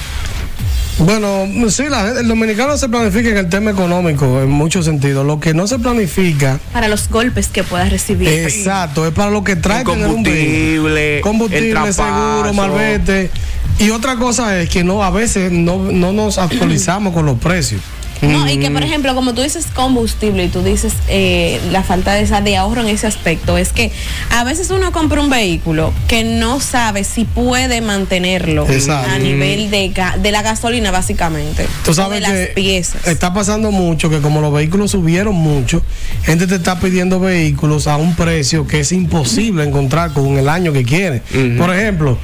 [0.99, 5.25] Bueno, sí, la gente- el dominicano se planifica en el tema económico en muchos sentidos.
[5.25, 8.27] Lo que no se planifica, Para los golpes que puedas recibir.
[8.29, 13.31] exacto, es para lo que trae El tener un combustible, el combustible, seguro, malvete.
[13.79, 17.81] Y otra cosa es que no a veces no, no nos actualizamos con los precios.
[18.21, 22.13] No, y que por ejemplo, como tú dices combustible y tú dices eh, la falta
[22.13, 23.91] de, esa, de ahorro en ese aspecto, es que
[24.29, 29.11] a veces uno compra un vehículo que no sabe si puede mantenerlo Exacto.
[29.11, 31.65] a nivel de, de la gasolina básicamente.
[31.83, 33.07] Tú sabes de las que piezas.
[33.07, 35.81] está pasando mucho que como los vehículos subieron mucho,
[36.23, 40.73] gente te está pidiendo vehículos a un precio que es imposible encontrar con el año
[40.73, 41.21] que quiere.
[41.57, 42.17] Por ejemplo,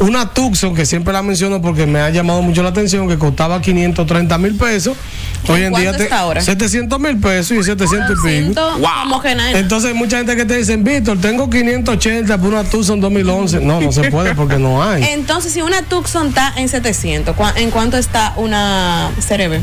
[0.00, 3.60] una Tucson que siempre la menciono porque me ha llamado mucho la atención que costaba
[3.60, 4.96] 530 mil pesos.
[5.46, 6.40] Hoy en día cuánto está ahora?
[6.40, 8.22] 700 mil pesos y 700 y pico.
[8.28, 9.58] Siento como que nada.
[9.58, 13.60] Entonces hay mucha gente que te dicen, Víctor, tengo 580 por una Tucson 2011.
[13.60, 15.02] No, no se puede porque no hay.
[15.04, 19.60] Entonces, si una Tucson está en 700, ¿cuá- ¿en cuánto está una CRB?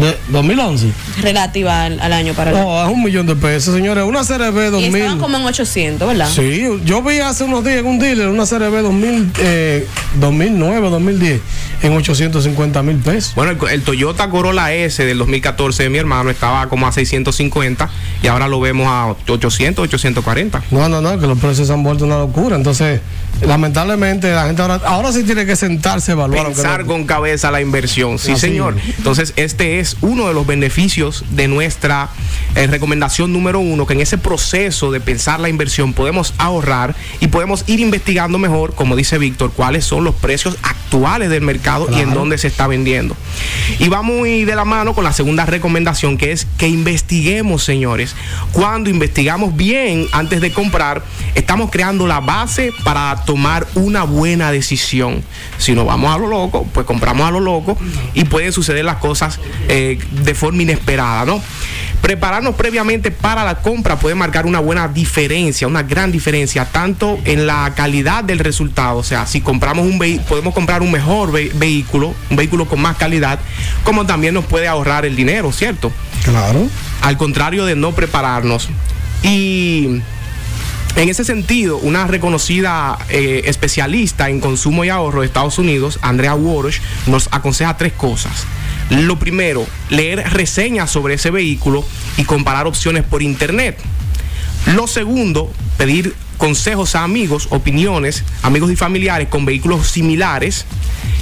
[0.00, 0.92] De 2011.
[1.22, 4.04] Relativa al, al año para el No, es un millón de pesos, señores.
[4.04, 4.94] Una CRB Y 2000.
[4.96, 6.28] estaban como en 800, ¿verdad?
[6.28, 9.86] Sí, yo vi hace unos días en un dealer una CRB 2000, eh,
[10.20, 11.40] 2009, 2010
[11.82, 13.34] en 850 mil pesos.
[13.34, 17.88] Bueno, el, el Toyota Corolla S del 2014 de mi hermano estaba como a 650
[18.22, 20.62] y ahora lo vemos a 800, 840.
[20.70, 22.56] No, no, no, que los precios se han vuelto una locura.
[22.56, 23.00] Entonces,
[23.46, 26.46] lamentablemente la gente ahora, ahora sí tiene que sentarse a evaluar.
[26.46, 28.76] Pensar no- con cabeza la inversión, sí Así señor.
[28.78, 28.98] es.
[28.98, 32.08] Entonces este es uno de los beneficios de nuestra
[32.56, 37.28] eh, recomendación número uno, que en ese proceso de pensar la inversión podemos ahorrar y
[37.28, 42.00] podemos ir investigando mejor, como dice Víctor, cuáles son los precios actuales del mercado y
[42.00, 43.16] en dónde se está vendiendo.
[43.78, 48.14] Y va muy de la mano con la segunda recomendación, que es que investiguemos, señores.
[48.52, 51.02] Cuando investigamos bien antes de comprar,
[51.34, 55.22] estamos creando la base para tomar una buena decisión.
[55.58, 57.76] Si no vamos a lo loco, pues compramos a lo loco
[58.14, 61.42] y pueden suceder las cosas eh, de forma inesperada, ¿no?
[62.00, 67.46] Prepararnos previamente para la compra puede marcar una buena diferencia, una gran diferencia, tanto en
[67.46, 71.50] la calidad del resultado, o sea, si compramos un vehículo, podemos comprar un mejor ve-
[71.56, 73.40] vehículo, un vehículo con más calidad,
[73.82, 75.90] como también nos puede ahorrar el dinero, ¿cierto?
[76.24, 76.68] Claro.
[77.02, 78.68] al contrario de no prepararnos.
[79.22, 80.00] Y
[80.96, 86.34] en ese sentido, una reconocida eh, especialista en consumo y ahorro de Estados Unidos, Andrea
[86.34, 88.46] Walsh, nos aconseja tres cosas.
[88.90, 91.84] Lo primero, leer reseñas sobre ese vehículo
[92.16, 93.78] y comparar opciones por internet.
[94.74, 100.64] Lo segundo, pedir consejos a amigos, opiniones, amigos y familiares con vehículos similares.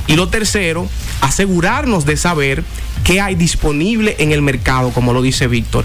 [0.07, 0.89] Y lo tercero,
[1.21, 2.63] asegurarnos de saber
[3.03, 5.85] qué hay disponible en el mercado, como lo dice Víctor.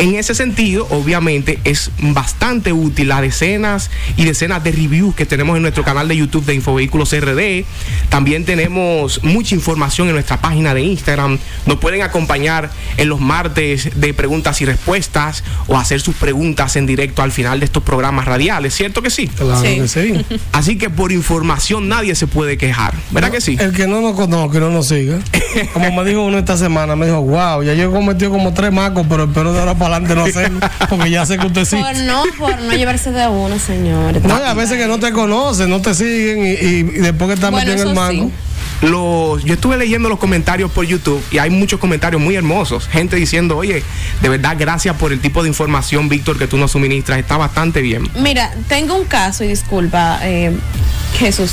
[0.00, 5.56] En ese sentido, obviamente, es bastante útil las decenas y decenas de reviews que tenemos
[5.56, 7.64] en nuestro canal de YouTube de Infovehículos RD.
[8.08, 11.38] También tenemos mucha información en nuestra página de Instagram.
[11.66, 16.86] Nos pueden acompañar en los martes de preguntas y respuestas o hacer sus preguntas en
[16.86, 19.28] directo al final de estos programas radiales, ¿cierto que sí?
[19.28, 19.76] Claro Sí.
[19.76, 20.24] que sí.
[20.52, 23.58] Así que por información nadie se puede quejar, ¿verdad que sí?
[23.60, 25.18] El que no nos conozca, no nos siga.
[25.74, 28.72] Como me dijo uno esta semana, me dijo, wow, ya yo he cometido como tres
[28.72, 31.76] macos, pero espero de ahora para adelante no hacerlo, porque ya sé que usted sí.
[31.76, 34.22] Por no, por no llevarse de uno, señores.
[34.22, 37.34] No, a veces que no te conocen, no te siguen y, y- y después que
[37.34, 38.16] estás Bueno, metido en el sí.
[38.18, 38.30] mango.
[38.82, 42.88] Los, yo estuve leyendo los comentarios por YouTube y hay muchos comentarios muy hermosos.
[42.88, 43.82] Gente diciendo, oye,
[44.22, 47.18] de verdad, gracias por el tipo de información, Víctor, que tú nos suministras.
[47.18, 48.08] Está bastante bien.
[48.18, 50.52] Mira, tengo un caso y disculpa, eh,
[51.18, 51.52] Jesús.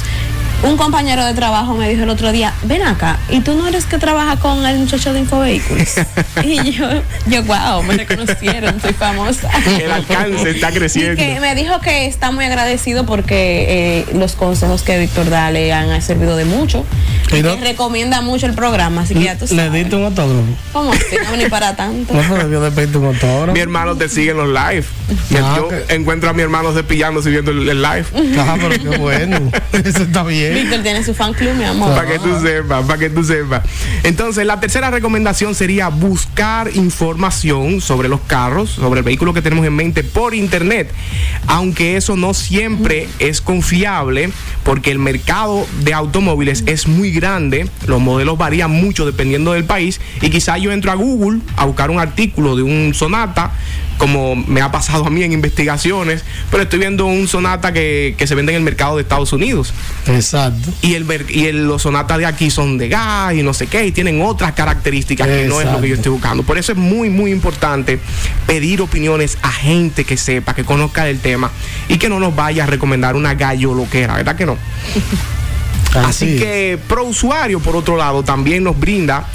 [0.63, 3.86] Un compañero de trabajo me dijo el otro día, ven acá, ¿y tú no eres
[3.86, 5.88] que trabaja con el muchacho de Infovehículos?
[6.43, 6.88] y yo,
[7.28, 9.50] yo, wow, me reconocieron, soy famosa.
[9.80, 11.13] El alcance está creciendo.
[11.13, 13.65] Y que me dijo que está muy agradecido porque
[14.10, 16.84] eh, los consejos que Víctor da le han servido de mucho.
[17.32, 19.74] Y no- que recomienda mucho el programa, así que ya tú Le sabes.
[19.74, 20.43] diste un autógrafo.
[20.74, 21.15] ¿Cómo así?
[21.30, 22.13] No, ni para tanto.
[22.48, 23.54] No, le pedí un autógrafo.
[23.54, 24.86] Mi hermano te sigue en los live.
[25.10, 25.74] Ah, yo ok.
[25.89, 28.06] encuentro a mi hermano cepillándose viendo el, el live.
[28.38, 29.52] Ah, pero qué bueno.
[29.74, 30.54] Eso está bien.
[30.54, 31.93] Víctor tiene su fan club, mi amor.
[31.96, 33.63] Para que tú sepas, para que tú sepas.
[34.04, 39.65] Entonces, la tercera recomendación sería buscar información sobre los carros, sobre el vehículo que tenemos
[39.65, 40.91] en mente por internet.
[41.48, 44.30] Aunque eso no siempre es confiable,
[44.63, 50.00] porque el mercado de automóviles es muy grande, los modelos varían mucho dependiendo del país.
[50.22, 53.52] Y quizás yo entro a Google a buscar un artículo de un Sonata,
[53.97, 58.27] como me ha pasado a mí en investigaciones, pero estoy viendo un Sonata que, que
[58.27, 59.73] se vende en el mercado de Estados Unidos
[60.07, 60.71] Exacto.
[60.81, 63.86] y el y el- los sonatas de aquí son de gas y no sé qué
[63.88, 66.77] y tienen otras características que no es lo que yo estoy buscando por eso es
[66.77, 67.99] muy muy importante
[68.45, 71.49] pedir opiniones a gente que sepa que conozca del tema
[71.89, 74.57] y que no nos vaya a recomendar una gallo loquera verdad que no
[75.95, 76.41] Así es.
[76.41, 79.25] que Pro Usuario, por otro lado, también nos brinda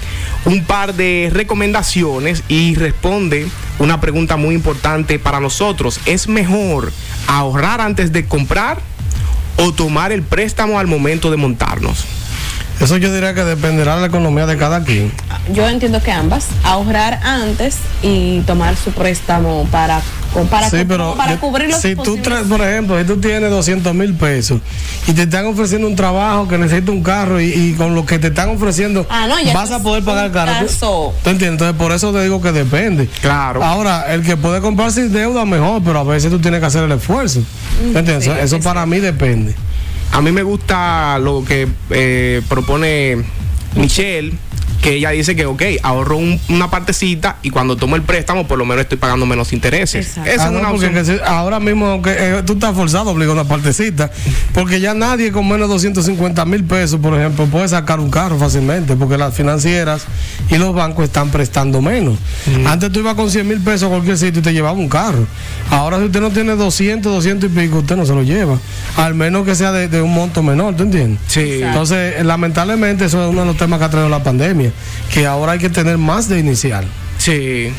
[0.45, 3.49] un par de recomendaciones y responde
[3.83, 6.01] una pregunta muy importante para nosotros.
[6.07, 6.93] ¿Es mejor
[7.27, 8.79] ahorrar antes de comprar
[9.57, 12.05] o tomar el préstamo al momento de montarnos?
[12.81, 15.13] Eso yo diría que dependerá de la economía de cada quien.
[15.53, 20.01] Yo entiendo que ambas, ahorrar antes y tomar su préstamo para,
[20.51, 23.51] para, sí, pero para yo- cubrir los si tú traes, por ejemplo, si tú tienes
[23.51, 24.61] 200 mil pesos
[25.07, 28.19] y te están ofreciendo un trabajo que necesita un carro y, y con lo que
[28.19, 30.53] te están ofreciendo Ah, no, ya vas a poder pagar el carro.
[30.61, 31.15] ¿Tú- caso.
[31.23, 31.53] ¿Tú entiendes?
[31.61, 33.07] Entonces, por eso te digo que depende.
[33.21, 33.63] Claro.
[33.63, 36.85] Ahora, el que puede comprar sin deuda, mejor, pero a veces tú tienes que hacer
[36.85, 37.41] el esfuerzo.
[37.93, 38.25] ¿Tú entiendes?
[38.25, 39.55] sí, eso sí, para mí depende.
[40.13, 43.19] A mí me gusta lo que eh, propone
[43.77, 44.33] Michelle,
[44.83, 48.59] que ella dice que, ok, ahorro un- una partecita y cuando tomo el préstamo, por
[48.59, 50.09] lo menos estoy pagando menos intereses.
[50.09, 50.31] Exacto.
[50.31, 51.05] Esa Ah, es no, una porque opción.
[51.05, 54.11] que si- ahora mismo, aunque eh, tú estás forzado a obligar una partecita,
[54.53, 58.37] porque ya nadie con menos de 250 mil pesos, por ejemplo, puede sacar un carro
[58.39, 60.05] fácilmente, porque las financieras
[60.51, 62.19] y los bancos están prestando menos.
[62.67, 65.27] Antes tú ibas con 100 mil pesos a cualquier sitio y te llevaba un carro.
[65.71, 68.59] Ahora, si usted no tiene 200, 200 y pico, usted no se lo lleva,
[68.97, 71.21] al menos que sea de, de un monto menor, ¿tú entiendes?
[71.29, 71.61] Sí.
[71.63, 74.72] Entonces, eh, lamentablemente, eso es uno de los temas que ha traído la pandemia,
[75.13, 76.85] que ahora hay que tener más de inicial.
[77.19, 77.73] Sí.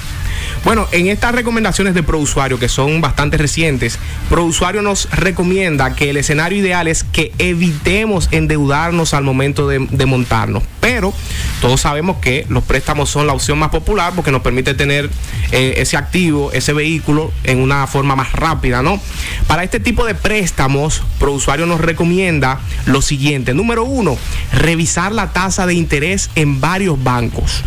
[0.63, 3.99] Bueno, en estas recomendaciones de ProUsuario, que son bastante recientes,
[4.30, 10.63] ProUsuario nos recomienda que el escenario ideal es que evitemos endeudarnos al momento de, montarnos.
[10.80, 11.13] Pero
[11.60, 15.10] todos sabemos que los préstamos son la opción más popular porque nos permite tener
[15.52, 19.02] eh, ese activo, ese vehículo en una forma más rápida, ¿no?
[19.47, 23.53] Para este tipo de préstamos, ProUsuario nos recomienda lo siguiente.
[23.53, 24.18] Número uno,
[24.53, 27.64] revisar la tasa de interés en varios bancos.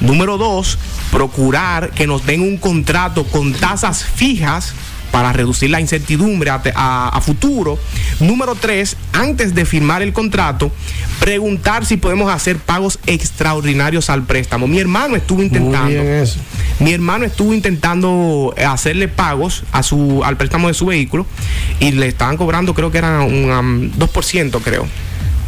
[0.00, 0.78] Número dos,
[1.12, 4.72] procurar que nos den un contrato con tasas fijas
[5.10, 7.78] para reducir la incertidumbre a, a- a futuro.
[8.20, 10.70] Número tres, antes de firmar el contrato,
[11.18, 14.66] preguntar si podemos hacer pagos extraordinarios al préstamo.
[14.68, 15.88] Mi hermano estuvo intentando.
[16.78, 21.26] Mi hermano estuvo intentando hacerle pagos a su, al préstamo de su vehículo
[21.80, 24.86] y le estaban cobrando, creo que era un um, 2%, creo.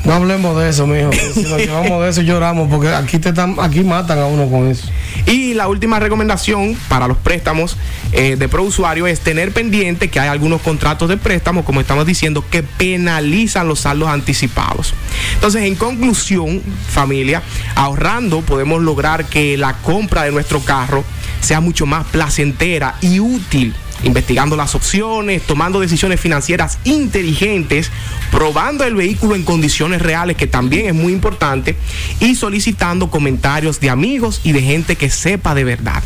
[0.04, 1.10] No hablemos de eso, mijo.
[1.34, 4.68] Si nos llevamos de eso lloramos porque aquí te están, aquí matan a uno con
[4.68, 4.88] eso.
[5.26, 7.76] Y la última recomendación para los préstamos
[8.12, 12.44] eh, de ProUsuario es tener pendiente que hay algunos contratos de préstamo, como estamos diciendo,
[12.50, 14.94] que penalizan los saldos anticipados.
[15.34, 17.42] Entonces, en conclusión, familia,
[17.74, 21.04] ahorrando podemos lograr que la compra de nuestro carro
[21.40, 27.90] sea mucho más placentera y útil investigando las opciones, tomando decisiones financieras inteligentes,
[28.30, 31.76] probando el vehículo en condiciones reales, que también es muy importante,
[32.20, 36.02] y solicitando comentarios de amigos y de gente que sepa de verdad.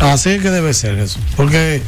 [0.00, 1.18] Así es que debe ser eso.
[1.36, 1.80] Porque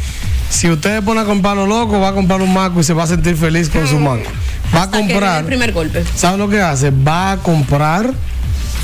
[0.49, 3.03] si usted pone a comprar lo loco, va a comprar un maco y se va
[3.05, 4.31] a sentir feliz con su maco.
[4.75, 5.41] Va a Hasta comprar.
[5.41, 6.05] el primer golpe.
[6.15, 6.91] ¿Sabe lo que hace?
[6.91, 8.13] Va a comprar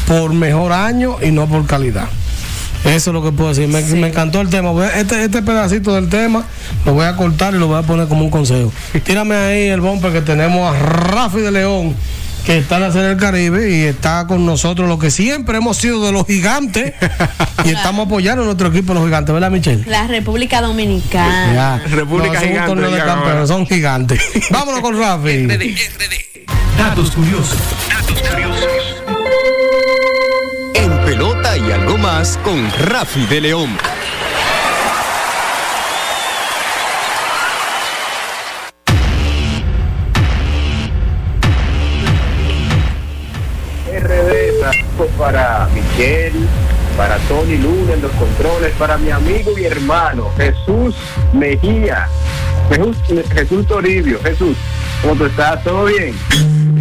[0.07, 2.09] por mejor año y no por calidad.
[2.85, 3.69] Eso es lo que puedo decir.
[3.69, 3.95] Me, Sí.
[3.95, 4.71] me encantó el tema.
[4.97, 6.45] Este, este pedacito del tema
[6.85, 8.73] lo voy a cortar y lo voy a poner como un consejo.
[9.05, 11.95] Tírame ahí el bumper que tenemos a Rafi de León,
[12.45, 15.77] que está en la Serie del Caribe y está con nosotros, lo que siempre hemos
[15.77, 16.95] sido de los gigantes.
[17.65, 19.85] y estamos apoyando a nuestro equipo, los gigantes, ¿verdad, Michelle?
[19.87, 21.55] La República Dominicana.
[21.55, 21.83] Ya.
[21.95, 24.21] República no, son un torneo de campeones, son gigantes.
[24.51, 25.47] Vámonos con Rafi.
[26.77, 27.59] Datos curiosos.
[28.19, 28.67] En pelota
[31.67, 33.71] y algo más con Rafi de León.
[43.93, 46.33] RD, para Michelle,
[46.97, 50.95] para Tony Luna en los controles, para mi amigo y hermano Jesús
[51.33, 52.09] Mejía,
[52.71, 52.97] Jesús,
[53.33, 54.57] Jesús Toribio, Jesús,
[55.03, 55.63] ¿cómo tú estás?
[55.63, 56.15] ¿Todo bien?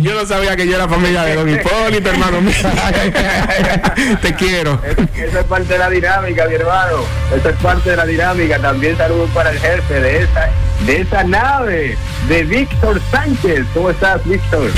[0.02, 2.54] Yo no sabía que yo era familia de Don Hipólito, hermano mío.
[4.22, 4.80] Te quiero.
[4.86, 4.98] Es-
[5.30, 6.98] Esa es parte de la dinámica, mi hermano.
[7.36, 8.60] Esa es parte de la dinámica.
[8.60, 10.50] También saludos para el jefe de esa,
[10.86, 11.98] de esa nave,
[12.28, 13.66] de Víctor Sánchez.
[13.74, 14.70] ¿Cómo estás, Víctor?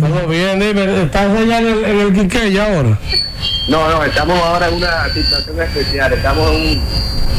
[0.00, 2.98] Todo bien, dime, ¿estás allá en el, en el ahora?
[3.68, 6.12] No, no, estamos ahora en una situación especial.
[6.12, 6.84] Estamos en, un-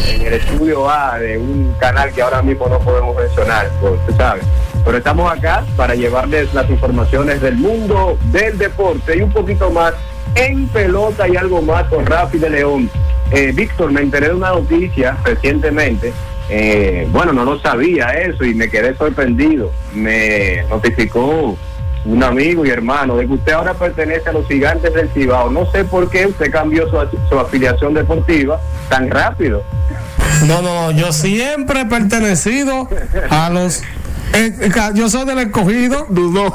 [0.08, 4.14] en el estudio A de un canal que ahora mismo no podemos mencionar, pues, tú
[4.16, 4.44] sabes.
[4.86, 9.94] Pero estamos acá para llevarles las informaciones del mundo del deporte y un poquito más
[10.36, 12.90] en pelota y algo más con Rafi de León.
[13.32, 16.14] Eh, Víctor, me enteré de una noticia recientemente.
[16.48, 19.72] eh, bueno, no lo sabía eso y me quedé sorprendido.
[19.94, 21.58] Me notificó
[22.06, 25.50] un amigo y hermano de que usted ahora pertenece a los gigantes del Cibao.
[25.50, 28.60] No sé por qué usted cambió su, afiliación deportiva
[28.90, 29.64] tan rápido.
[30.48, 32.88] No, no, yo siempre he pertenecido
[33.30, 33.82] a los...
[34.34, 36.08] eh, eh, yo soy del escogido,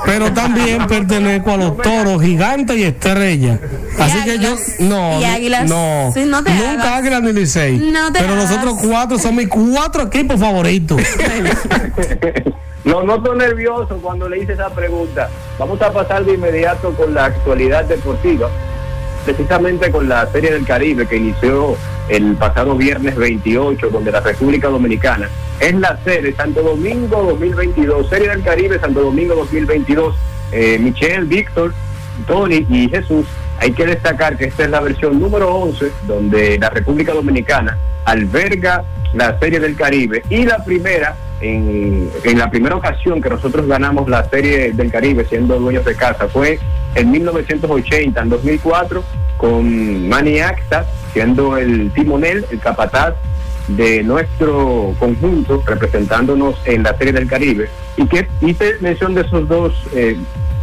[0.05, 3.59] pero también pertenezco a los toros, gigantes y estrellas.
[3.99, 5.69] Así Y que yo, no, Y águilas.
[5.69, 6.87] no, Sí, no te nunca hagas.
[6.99, 7.79] águilas ni licey.
[7.79, 8.59] No pero los hagas.
[8.59, 11.01] otros cuatro son mis cuatro equipos favoritos.
[12.83, 15.29] No noto nervioso cuando le hice esa pregunta.
[15.59, 18.49] Vamos a pasar de inmediato con la actualidad deportiva,
[19.25, 21.77] precisamente con la Serie del Caribe que inició
[22.09, 25.29] el pasado viernes 28, donde la República Dominicana
[25.61, 30.15] es la sede Santo Domingo 2022, Serie del Caribe Santo Domingo 2022.
[30.53, 31.73] Eh, Michelle, Víctor,
[32.27, 33.27] Tony y Jesús,
[33.59, 38.85] hay que destacar que esta es la versión número 11, donde la República Dominicana alberga
[39.13, 44.29] la Serie del Caribe y la primera, en, la primera ocasión que nosotros ganamos la
[44.29, 46.59] Serie del Caribe siendo dueños de casa fue
[46.95, 49.05] en 1980, en 2004,
[49.37, 53.15] con Manny Acta siendo el timonel, el capataz
[53.69, 57.69] de nuestro conjunto representándonos en la Serie del Caribe.
[57.97, 60.17] Y que hice mención de esos dos eh,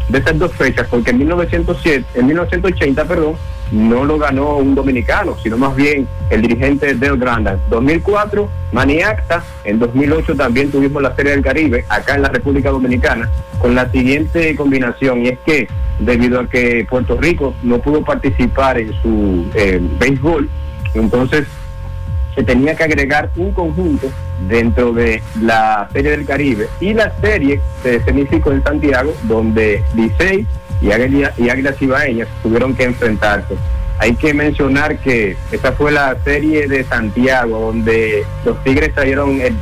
[0.09, 3.35] de esas dos fechas porque en 1907 en 1980 perdón
[3.71, 7.59] no lo ganó un dominicano sino más bien el dirigente Del Granda.
[7.69, 13.29] 2004 Maniacta en 2008 también tuvimos la Serie del Caribe acá en la República Dominicana
[13.59, 15.67] con la siguiente combinación y es que
[15.99, 20.49] debido a que Puerto Rico no pudo participar en su eh, béisbol
[20.93, 21.47] entonces
[22.37, 24.07] se tenía que agregar un conjunto
[24.47, 30.45] dentro de la Serie del Caribe y la serie se significó en Santiago, donde Licey
[30.81, 33.55] y Águilas y tuvieron que enfrentarse.
[33.99, 39.55] Hay que mencionar que esta fue la serie de Santiago, donde los Tigres trajeron el,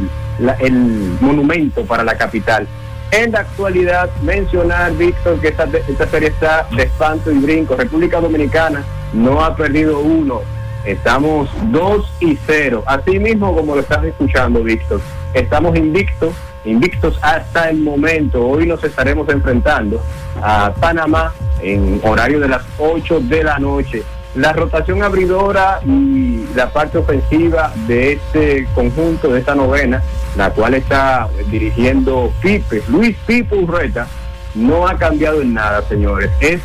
[1.21, 2.67] monumento para la capital.
[3.11, 7.77] En la actualidad, mencionar, Víctor, que esta, esta serie está de espanto y brinco.
[7.77, 10.41] República Dominicana no ha perdido uno.
[10.83, 12.83] Estamos 2 y 0.
[12.85, 14.99] Así mismo como lo estás escuchando, Víctor.
[15.33, 16.33] Estamos invictos,
[16.65, 18.45] invictos hasta el momento.
[18.45, 20.01] Hoy nos estaremos enfrentando
[20.41, 24.03] a Panamá en horario de las 8 de la noche.
[24.35, 30.03] La rotación abridora y la parte ofensiva de este conjunto, de esta novena,
[30.35, 34.07] la cual está dirigiendo Pipe, Luis Pipe Urreta,
[34.53, 36.31] no ha cambiado en nada, señores.
[36.41, 36.59] Es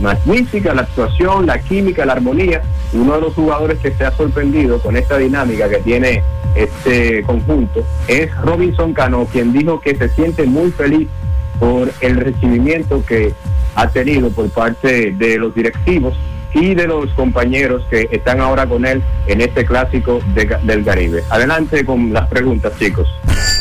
[0.00, 2.62] magnífica la actuación, la química, la armonía.
[2.96, 6.22] Uno de los jugadores que se ha sorprendido con esta dinámica que tiene
[6.54, 11.08] este conjunto es Robinson Cano, quien dijo que se siente muy feliz
[11.58, 13.34] por el recibimiento que
[13.74, 16.14] ha tenido por parte de los directivos
[16.54, 21.22] y de los compañeros que están ahora con él en este clásico de- del Caribe.
[21.28, 23.06] Adelante con las preguntas, chicos.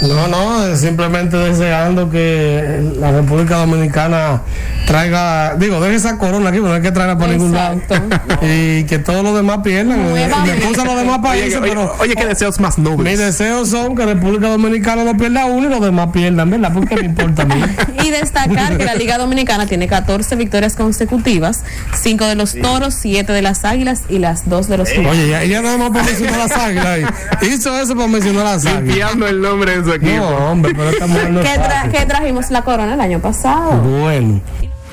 [0.02, 4.42] No, no, es simplemente deseando que la República Dominicana
[4.86, 7.82] traiga, digo, deje esa corona aquí, no hay que traerla por ningún lado.
[8.42, 10.14] Y que todos los demás pierdan.
[10.14, 13.10] Me excusa los demás países, Oye, pero oye, qué deseos más nobles.
[13.12, 16.72] mis deseos son que República Dominicana no pierda uno y los demás pierdan, ¿verdad?
[16.74, 17.56] Porque me importa a mí.
[18.06, 21.64] Y destacar que la Liga Dominicana tiene 14 victorias consecutivas,
[22.00, 25.14] 5 de los toros, 7 de las águilas y las 2 de los gigantes.
[25.14, 27.06] Oye, ya, ya nada más por mencionar las águilas ahí.
[27.50, 28.84] Hizo eso por mencionar las águilas.
[28.84, 30.16] Limpiando el nombre de su equipo.
[30.18, 31.92] No, hombre, pero ¿Qué, tra- fácil.
[31.92, 33.78] qué trajimos la corona el año pasado?
[33.82, 34.42] Bueno.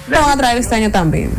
[0.09, 1.30] Van a traer este año también.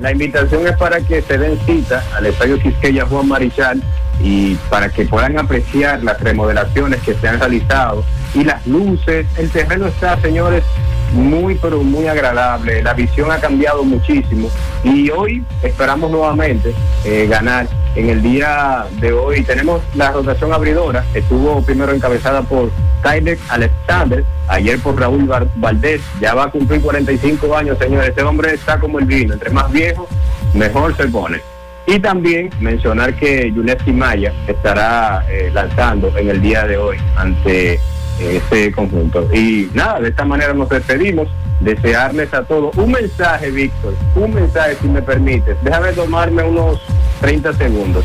[0.00, 3.82] La invitación es para que se den cita al Estadio Quisqueya Juan Marichal
[4.20, 8.04] y para que puedan apreciar las remodelaciones que se han realizado
[8.34, 9.26] y las luces.
[9.38, 10.64] El terreno está, señores,
[11.12, 12.82] muy pero muy agradable.
[12.82, 14.50] La visión ha cambiado muchísimo
[14.84, 17.66] y hoy esperamos nuevamente eh, ganar.
[17.96, 22.70] En el día de hoy tenemos la rotación abridora, estuvo primero encabezada por
[23.02, 28.10] Tyler Alexander, ayer por Raúl Val- Valdés, ya va a cumplir 45 años, señores.
[28.10, 30.06] Este hombre está como el vino, entre más viejo,
[30.52, 31.40] mejor se pone.
[31.86, 37.74] Y también mencionar que Yuneski Maya estará eh, lanzando en el día de hoy ante
[37.74, 37.80] eh,
[38.18, 39.26] este conjunto.
[39.32, 41.28] Y nada, de esta manera nos despedimos.
[41.60, 45.56] Desearles a todos un mensaje, Víctor, un mensaje si me permites.
[45.62, 46.80] Déjame tomarme unos
[47.20, 48.04] 30 segundos.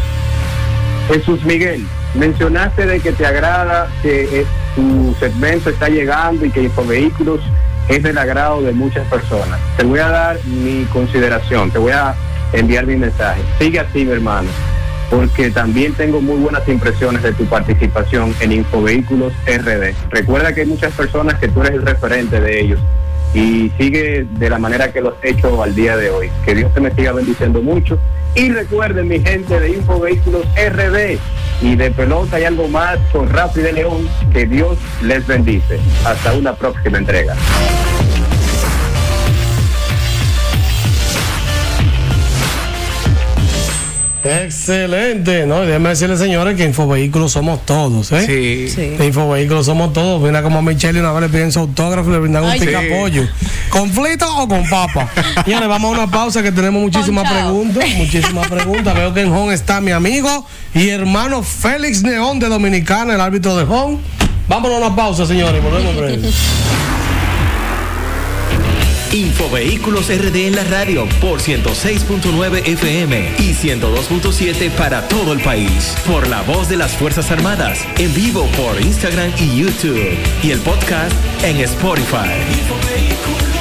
[1.08, 1.86] Jesús Miguel,
[2.16, 4.46] mencionaste de que te agrada que eh,
[4.76, 7.42] tu segmento está llegando y que Infovehículos
[7.90, 9.60] es del agrado de muchas personas.
[9.76, 12.16] Te voy a dar mi consideración, te voy a
[12.54, 13.42] enviar mi mensaje.
[13.60, 14.50] Sigue así, mi hermano,
[15.10, 19.94] porque también tengo muy buenas impresiones de tu participación en Infovehículos RD.
[20.10, 22.80] Recuerda que hay muchas personas que tú eres el referente de ellos
[23.34, 26.30] y sigue de la manera que lo has hecho al día de hoy.
[26.46, 27.98] Que Dios te me siga bendiciendo mucho.
[28.36, 31.18] Y recuerden, mi gente de Infovehículos RD
[31.62, 35.80] y de pelota y algo más con Rafi de León, que Dios les bendice.
[36.06, 37.36] Hasta una próxima entrega.
[44.24, 45.64] Excelente, ¿no?
[45.64, 48.26] Y déjeme decirle, señores, que Infovehículos somos todos, ¿eh?
[48.26, 48.98] Sí.
[48.98, 49.04] Sí.
[49.04, 50.22] Infovehículos somos todos.
[50.22, 52.82] Mira como a Michelle una vez le piden su autógrafo y le brindan un pica
[52.82, 52.88] sí.
[52.90, 53.28] pollo.
[53.70, 55.10] ¿Con flito o con papa?
[55.46, 57.48] Señores, vamos a una pausa que tenemos muchísimas Ponchao.
[57.48, 57.90] preguntas.
[57.98, 58.96] Muchísimas preguntas.
[58.96, 63.56] Veo que en Home está mi amigo y hermano Félix Neón de Dominicana, el árbitro
[63.56, 63.98] de Home.
[64.48, 65.64] Vámonos a una pausa, señores.
[65.64, 66.30] Volvemos en breve.
[69.14, 75.96] Infovehículos RD en la radio por 106.9 FM y 102.7 para todo el país.
[76.08, 77.86] Por la voz de las Fuerzas Armadas.
[77.98, 80.18] En vivo por Instagram y YouTube.
[80.42, 83.61] Y el podcast en Spotify.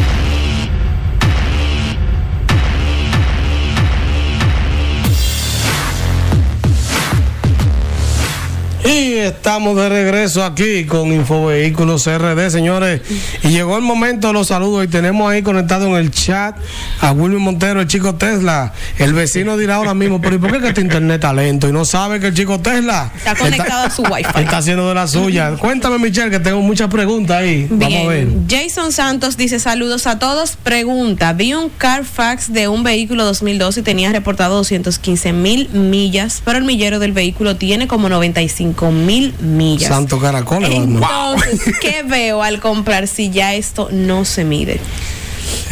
[8.83, 13.01] Y estamos de regreso aquí con Infovehículos RD, señores.
[13.43, 16.55] Y llegó el momento de los saludos y tenemos ahí conectado en el chat
[16.99, 18.73] a Wilmy Montero, el chico Tesla.
[18.97, 21.69] El vecino dirá ahora mismo, pero ¿y por qué que este internet está lento?
[21.69, 24.39] Y no sabe que el chico Tesla Está conectado a su wifi.
[24.41, 25.51] está haciendo de la suya.
[25.57, 27.67] Cuéntame, Michelle, que tengo muchas preguntas ahí.
[27.69, 28.25] Vamos a ver.
[28.25, 28.47] Bien.
[28.49, 30.55] Jason Santos dice saludos a todos.
[30.55, 36.57] Pregunta, vi un Carfax de un vehículo 2012 y tenía reportado 215 mil millas, pero
[36.57, 38.70] el millero del vehículo tiene como 95
[39.05, 39.89] mil millas.
[39.89, 44.79] Santo caracol, Entonces, ¿qué veo al comprar si ya esto no se mide?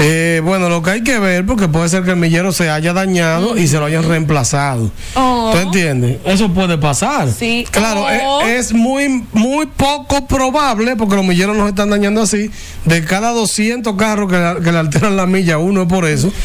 [0.01, 2.93] Eh, bueno, lo que hay que ver, porque puede ser que el millero se haya
[2.93, 4.89] dañado y se lo hayan reemplazado.
[5.15, 5.49] Oh.
[5.51, 6.17] ¿Tú entiendes?
[6.25, 7.29] Eso puede pasar.
[7.31, 7.65] Sí.
[7.69, 8.41] Claro, Oh.
[8.41, 12.49] es, es muy, muy poco probable, porque los milleros nos están dañando así.
[12.85, 16.31] De cada 200 carros que, la- que le alteran la milla, uno es por eso.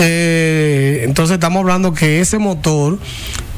[0.00, 2.98] Eh, entonces estamos hablando que ese motor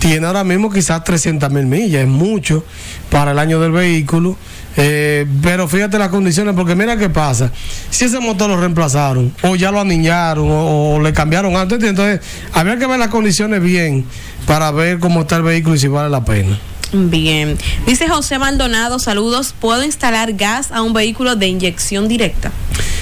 [0.00, 2.64] tiene ahora mismo quizás 300 mil millas, es mucho
[3.10, 4.36] para el año del vehículo.
[4.76, 7.52] Eh, pero fíjate las condiciones, porque mira qué pasa.
[7.90, 12.20] Si ese motor lo reemplazaron, o ya lo aniñaron, o, o le cambiaron antes, entonces
[12.52, 14.06] habría que ver las condiciones bien
[14.46, 16.58] para ver cómo está el vehículo y si vale la pena.
[16.92, 17.56] Bien.
[17.86, 19.54] Dice José Maldonado, saludos.
[19.58, 22.50] ¿Puedo instalar gas a un vehículo de inyección directa?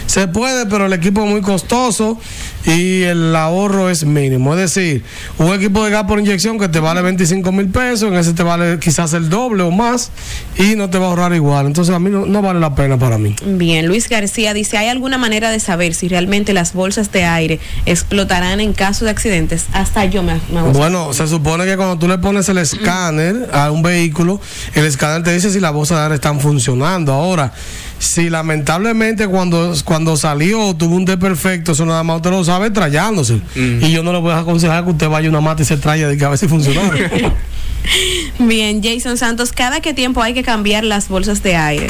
[0.08, 2.18] Se puede, pero el equipo es muy costoso
[2.64, 4.54] y el ahorro es mínimo.
[4.54, 5.04] Es decir,
[5.36, 8.42] un equipo de gas por inyección que te vale 25 mil pesos, en ese te
[8.42, 10.10] vale quizás el doble o más
[10.56, 11.66] y no te va a ahorrar igual.
[11.66, 13.36] Entonces a mí no, no vale la pena para mí.
[13.44, 17.60] Bien, Luis García dice, ¿hay alguna manera de saber si realmente las bolsas de aire
[17.84, 19.66] explotarán en caso de accidentes?
[19.74, 23.70] Hasta yo me, me Bueno, se supone que cuando tú le pones el escáner a
[23.70, 24.40] un vehículo,
[24.74, 27.12] el escáner te dice si las bolsas de aire están funcionando.
[27.12, 27.52] Ahora,
[27.98, 33.40] si lamentablemente cuando, cuando salió tuvo un desperfecto, eso nada más usted lo sabe trayándose.
[33.54, 35.76] Y yo no le voy a aconsejar que usted vaya a una mata y se
[35.76, 36.80] traya de que a ver si funciona.
[38.38, 41.88] Bien, Jason Santos, ¿cada qué tiempo hay que cambiar las bolsas de aire?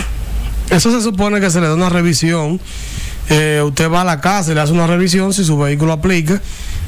[0.71, 2.61] Eso se supone que se le da una revisión.
[3.31, 6.41] Eh, usted va a la casa y le hace una revisión si su vehículo aplica.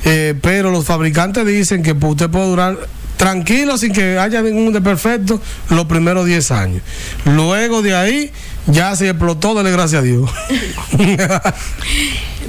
[0.04, 2.78] Eh, pero los fabricantes dicen que usted puede durar
[3.20, 6.82] tranquilo sin que haya ningún desperfecto los primeros 10 años.
[7.26, 8.30] Luego de ahí
[8.66, 10.30] ya se explotó, dele gracias a Dios.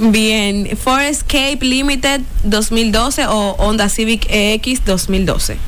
[0.00, 5.58] Bien, Ford Escape Limited 2012 o Honda Civic EX 2012.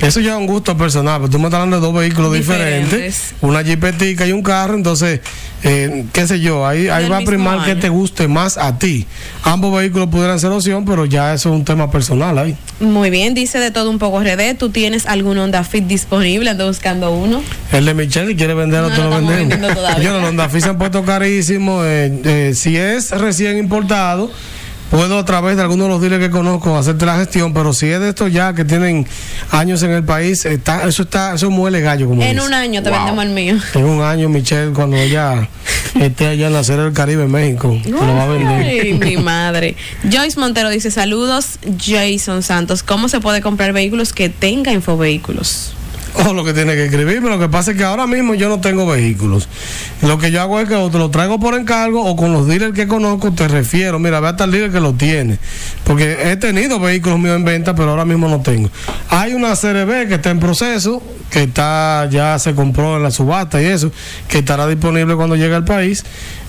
[0.00, 2.90] Eso ya es un gusto personal, pero tú me estás hablando de dos vehículos diferentes,
[2.90, 3.34] Diferentes.
[3.40, 5.20] una jipetica y un carro, entonces,
[5.62, 7.80] eh, qué sé yo, ahí, ahí va a primar que año.
[7.80, 9.06] te guste más a ti.
[9.44, 12.56] Ambos vehículos pudieran ser opción, pero ya eso es un tema personal ahí.
[12.80, 14.56] Muy bien, dice de todo un poco RD.
[14.58, 16.50] ¿Tú tienes algún Honda Fit disponible?
[16.50, 17.40] Ando buscando uno.
[17.72, 20.00] El de Michelle, quiere venderlo, No, te no lo estamos vendemos.
[20.02, 21.84] Yo, los Honda Fit se han puesto carísimos.
[21.86, 24.30] eh, eh, si es recién importado,
[24.90, 27.86] puedo a través de algunos de los dealers que conozco hacerte la gestión, pero si
[27.86, 29.06] es de estos ya que tienen
[29.50, 32.46] años en el país, está, eso está, eso muele gallo como En dice.
[32.46, 32.98] un año te Wow.
[32.98, 33.56] vendemos el mío.
[33.74, 35.48] En un año, Michelle, cuando ella
[36.00, 38.62] esté allá en la serie del Caribe, en México, te lo va a vender.
[38.82, 39.76] Ay, mi madre.
[40.10, 41.58] Joyce Montero dice saludos.
[41.84, 45.72] Jason Santos, ¿cómo se puede comprar vehículos que tenga infovehículos?
[46.16, 47.28] O lo que tiene que escribirme.
[47.28, 49.48] Lo que pasa es que ahora mismo yo no tengo vehículos.
[50.02, 52.46] Lo que yo hago es que o te lo traigo por encargo o con los
[52.46, 53.98] dealers que conozco te refiero.
[53.98, 55.38] Mira, ve hasta el dealer que lo tiene.
[55.82, 58.70] Porque he tenido vehículos míos en venta, pero ahora mismo no tengo.
[59.08, 63.10] Hay una serie B que está en proceso, que está ya se compró en la
[63.10, 63.90] subasta y eso,
[64.28, 66.04] que estará disponible cuando llegue al país.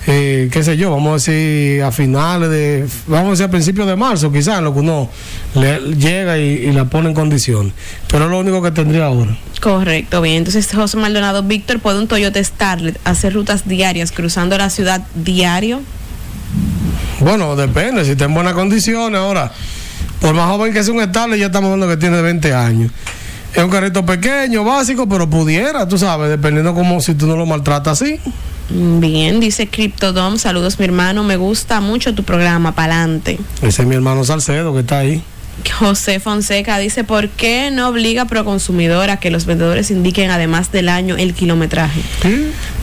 [0.08, 3.88] Eh, qué sé yo, vamos a decir a finales de, vamos a decir a principios
[3.88, 5.10] de marzo, quizás, lo que uno
[5.54, 7.72] le, llega y, y la pone en condiciones.
[8.08, 9.36] Pero es lo único que tendría ahora.
[9.60, 10.36] Correcto, bien.
[10.36, 15.80] Entonces, José Maldonado, Víctor, ¿puede un Toyota Starlet hacer rutas diarias cruzando la ciudad diario?
[17.20, 19.18] Bueno, depende, si está en buenas condiciones.
[19.18, 19.50] Ahora,
[20.20, 22.92] por más joven que sea un estable, ya estamos hablando que tiene 20 años.
[23.54, 27.46] Es un carrito pequeño, básico, pero pudiera, tú sabes, dependiendo como si tú no lo
[27.46, 28.20] maltratas así.
[28.68, 33.38] Bien, dice Cryptodom, saludos mi hermano, me gusta mucho tu programa, pa'lante.
[33.62, 35.22] Ese es mi hermano Salcedo que está ahí.
[35.78, 40.70] José Fonseca dice, ¿por qué no obliga a Proconsumidor a que los vendedores indiquen además
[40.72, 42.00] del año el kilometraje?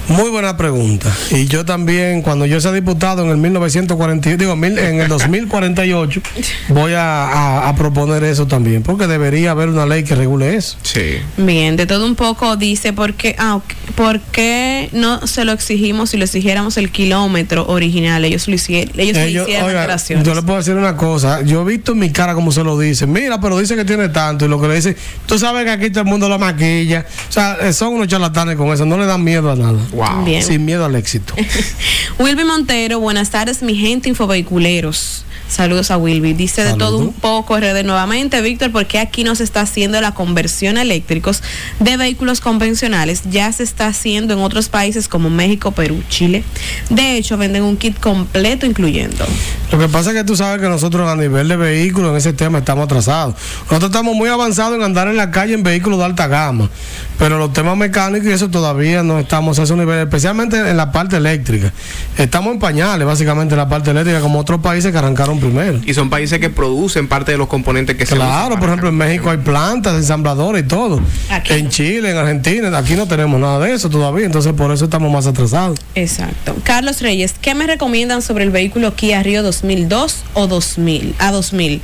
[0.10, 1.10] Muy buena pregunta.
[1.32, 6.22] Y yo también, cuando yo sea diputado en el 1940, digo, mil- en el 2048,
[6.70, 10.78] voy a, a- a proponer eso también, porque debería haber una ley que regule eso.
[10.84, 11.18] Sí.
[11.38, 13.62] Bien, de todo un poco dice, ¿por qué, ah,
[13.96, 18.26] ¿por qué no se lo exigimos si lo exigiéramos el kilómetro original?
[18.26, 21.42] Ellos lo hicieron, ellos, hicieron oiga, yo le puedo decir una cosa.
[21.44, 23.12] Yo he visto en mi cara cómo se lo dicen.
[23.12, 24.46] Mira, pero dice que tiene tanto.
[24.46, 24.96] Y lo que le dicen,
[25.26, 27.06] tú sabes que aquí todo el mundo la maquilla.
[27.30, 28.86] O sea, eh, son unos charlatanes con eso.
[28.86, 29.80] No le dan miedo a nada.
[30.26, 30.44] Bien.
[30.44, 31.36] Sin miedo al éxito.
[32.20, 35.26] Wilby Montero, buenas tardes, mi gente infovehiculeros.
[35.48, 36.34] Saludos a Wilby.
[36.34, 40.14] Dice de todo un poco RD nuevamente, Víctor, porque aquí no se está haciendo la
[40.14, 41.44] conversión a eléctricos
[41.80, 43.24] de vehículos convencionales.
[43.30, 46.44] Ya se está haciendo en otros países como México, Perú, Chile.
[46.90, 49.26] De hecho, venden un kit completo incluyendo.
[49.72, 52.34] Lo que pasa es que tú sabes que nosotros a nivel de vehículos en ese
[52.34, 53.36] tema estamos atrasados.
[53.66, 56.70] Nosotros estamos muy avanzados en andar en la calle en vehículos de alta gama,
[57.18, 60.92] pero los temas mecánicos y eso todavía no estamos a ese nivel, especialmente en la
[60.92, 61.74] parte eléctrica.
[62.18, 65.80] Estamos en pañales, básicamente en la parte eléctrica, como otros países que arrancaron primero.
[65.86, 68.90] Y son países que producen parte de los componentes que se Claro, usan por ejemplo,
[68.90, 71.02] en México hay plantas, ensambladores y todo.
[71.30, 71.70] Aquí En.
[71.70, 75.26] Chile, en Argentina, aquí no tenemos nada de eso todavía, entonces por eso estamos más
[75.28, 75.80] atrasados.
[75.96, 76.56] Exacto.
[76.64, 81.16] Carlos Reyes, ¿qué me recomiendan sobre el vehículo Kia Río 2002 o 2000?
[81.20, 81.82] A 2000.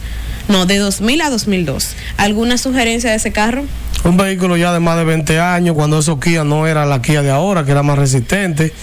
[0.49, 1.95] No, de 2000 a 2002.
[2.17, 3.63] ¿Alguna sugerencia de ese carro?
[4.03, 7.21] Un vehículo ya de más de 20 años, cuando esos Kia no era la Kia
[7.21, 8.73] de ahora, que era más resistente,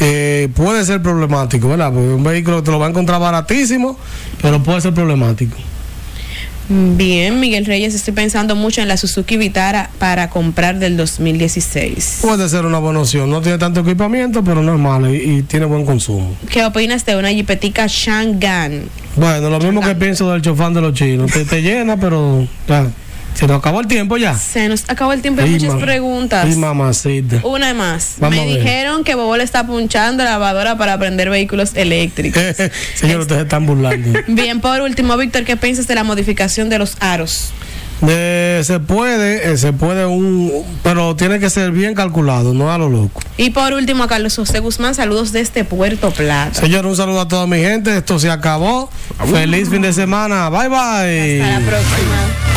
[0.00, 1.90] eh, puede ser problemático, ¿verdad?
[1.90, 3.98] Porque un vehículo te lo va a encontrar baratísimo,
[4.42, 5.56] pero puede ser problemático.
[6.68, 12.18] Bien, Miguel Reyes, estoy pensando mucho en la Suzuki Vitara para comprar del 2016.
[12.22, 13.30] Puede ser una buena opción.
[13.30, 16.36] No tiene tanto equipamiento, pero no es malo y, y tiene buen consumo.
[16.50, 18.82] ¿Qué opinas de una Jeepetica Shangan?
[19.14, 21.30] Bueno, lo mismo que pienso del chofán de los chinos.
[21.30, 22.86] Te, te llena, pero ya,
[23.36, 24.34] se nos acabó el tiempo ya.
[24.34, 26.48] Se nos acabó el tiempo, hay Y muchas preguntas.
[26.50, 27.40] Y mamacita.
[27.44, 28.14] Una más.
[28.18, 32.42] Vamos Me dijeron que Bobo le está punchando la lavadora para prender vehículos eléctricos.
[32.94, 34.18] Señor, ustedes están burlando.
[34.26, 37.52] Bien, por último, Víctor, ¿qué piensas de la modificación de los aros?
[38.06, 42.76] Eh, se puede, eh, se puede un, pero tiene que ser bien calculado, no a
[42.76, 43.22] lo loco.
[43.38, 46.54] Y por último, a Carlos José Guzmán, saludos desde Puerto Plata.
[46.54, 47.96] Señor, un saludo a toda mi gente.
[47.96, 48.90] Esto se acabó.
[49.30, 50.50] Feliz fin de semana.
[50.50, 51.42] Bye bye.
[51.42, 52.55] Hasta la próxima.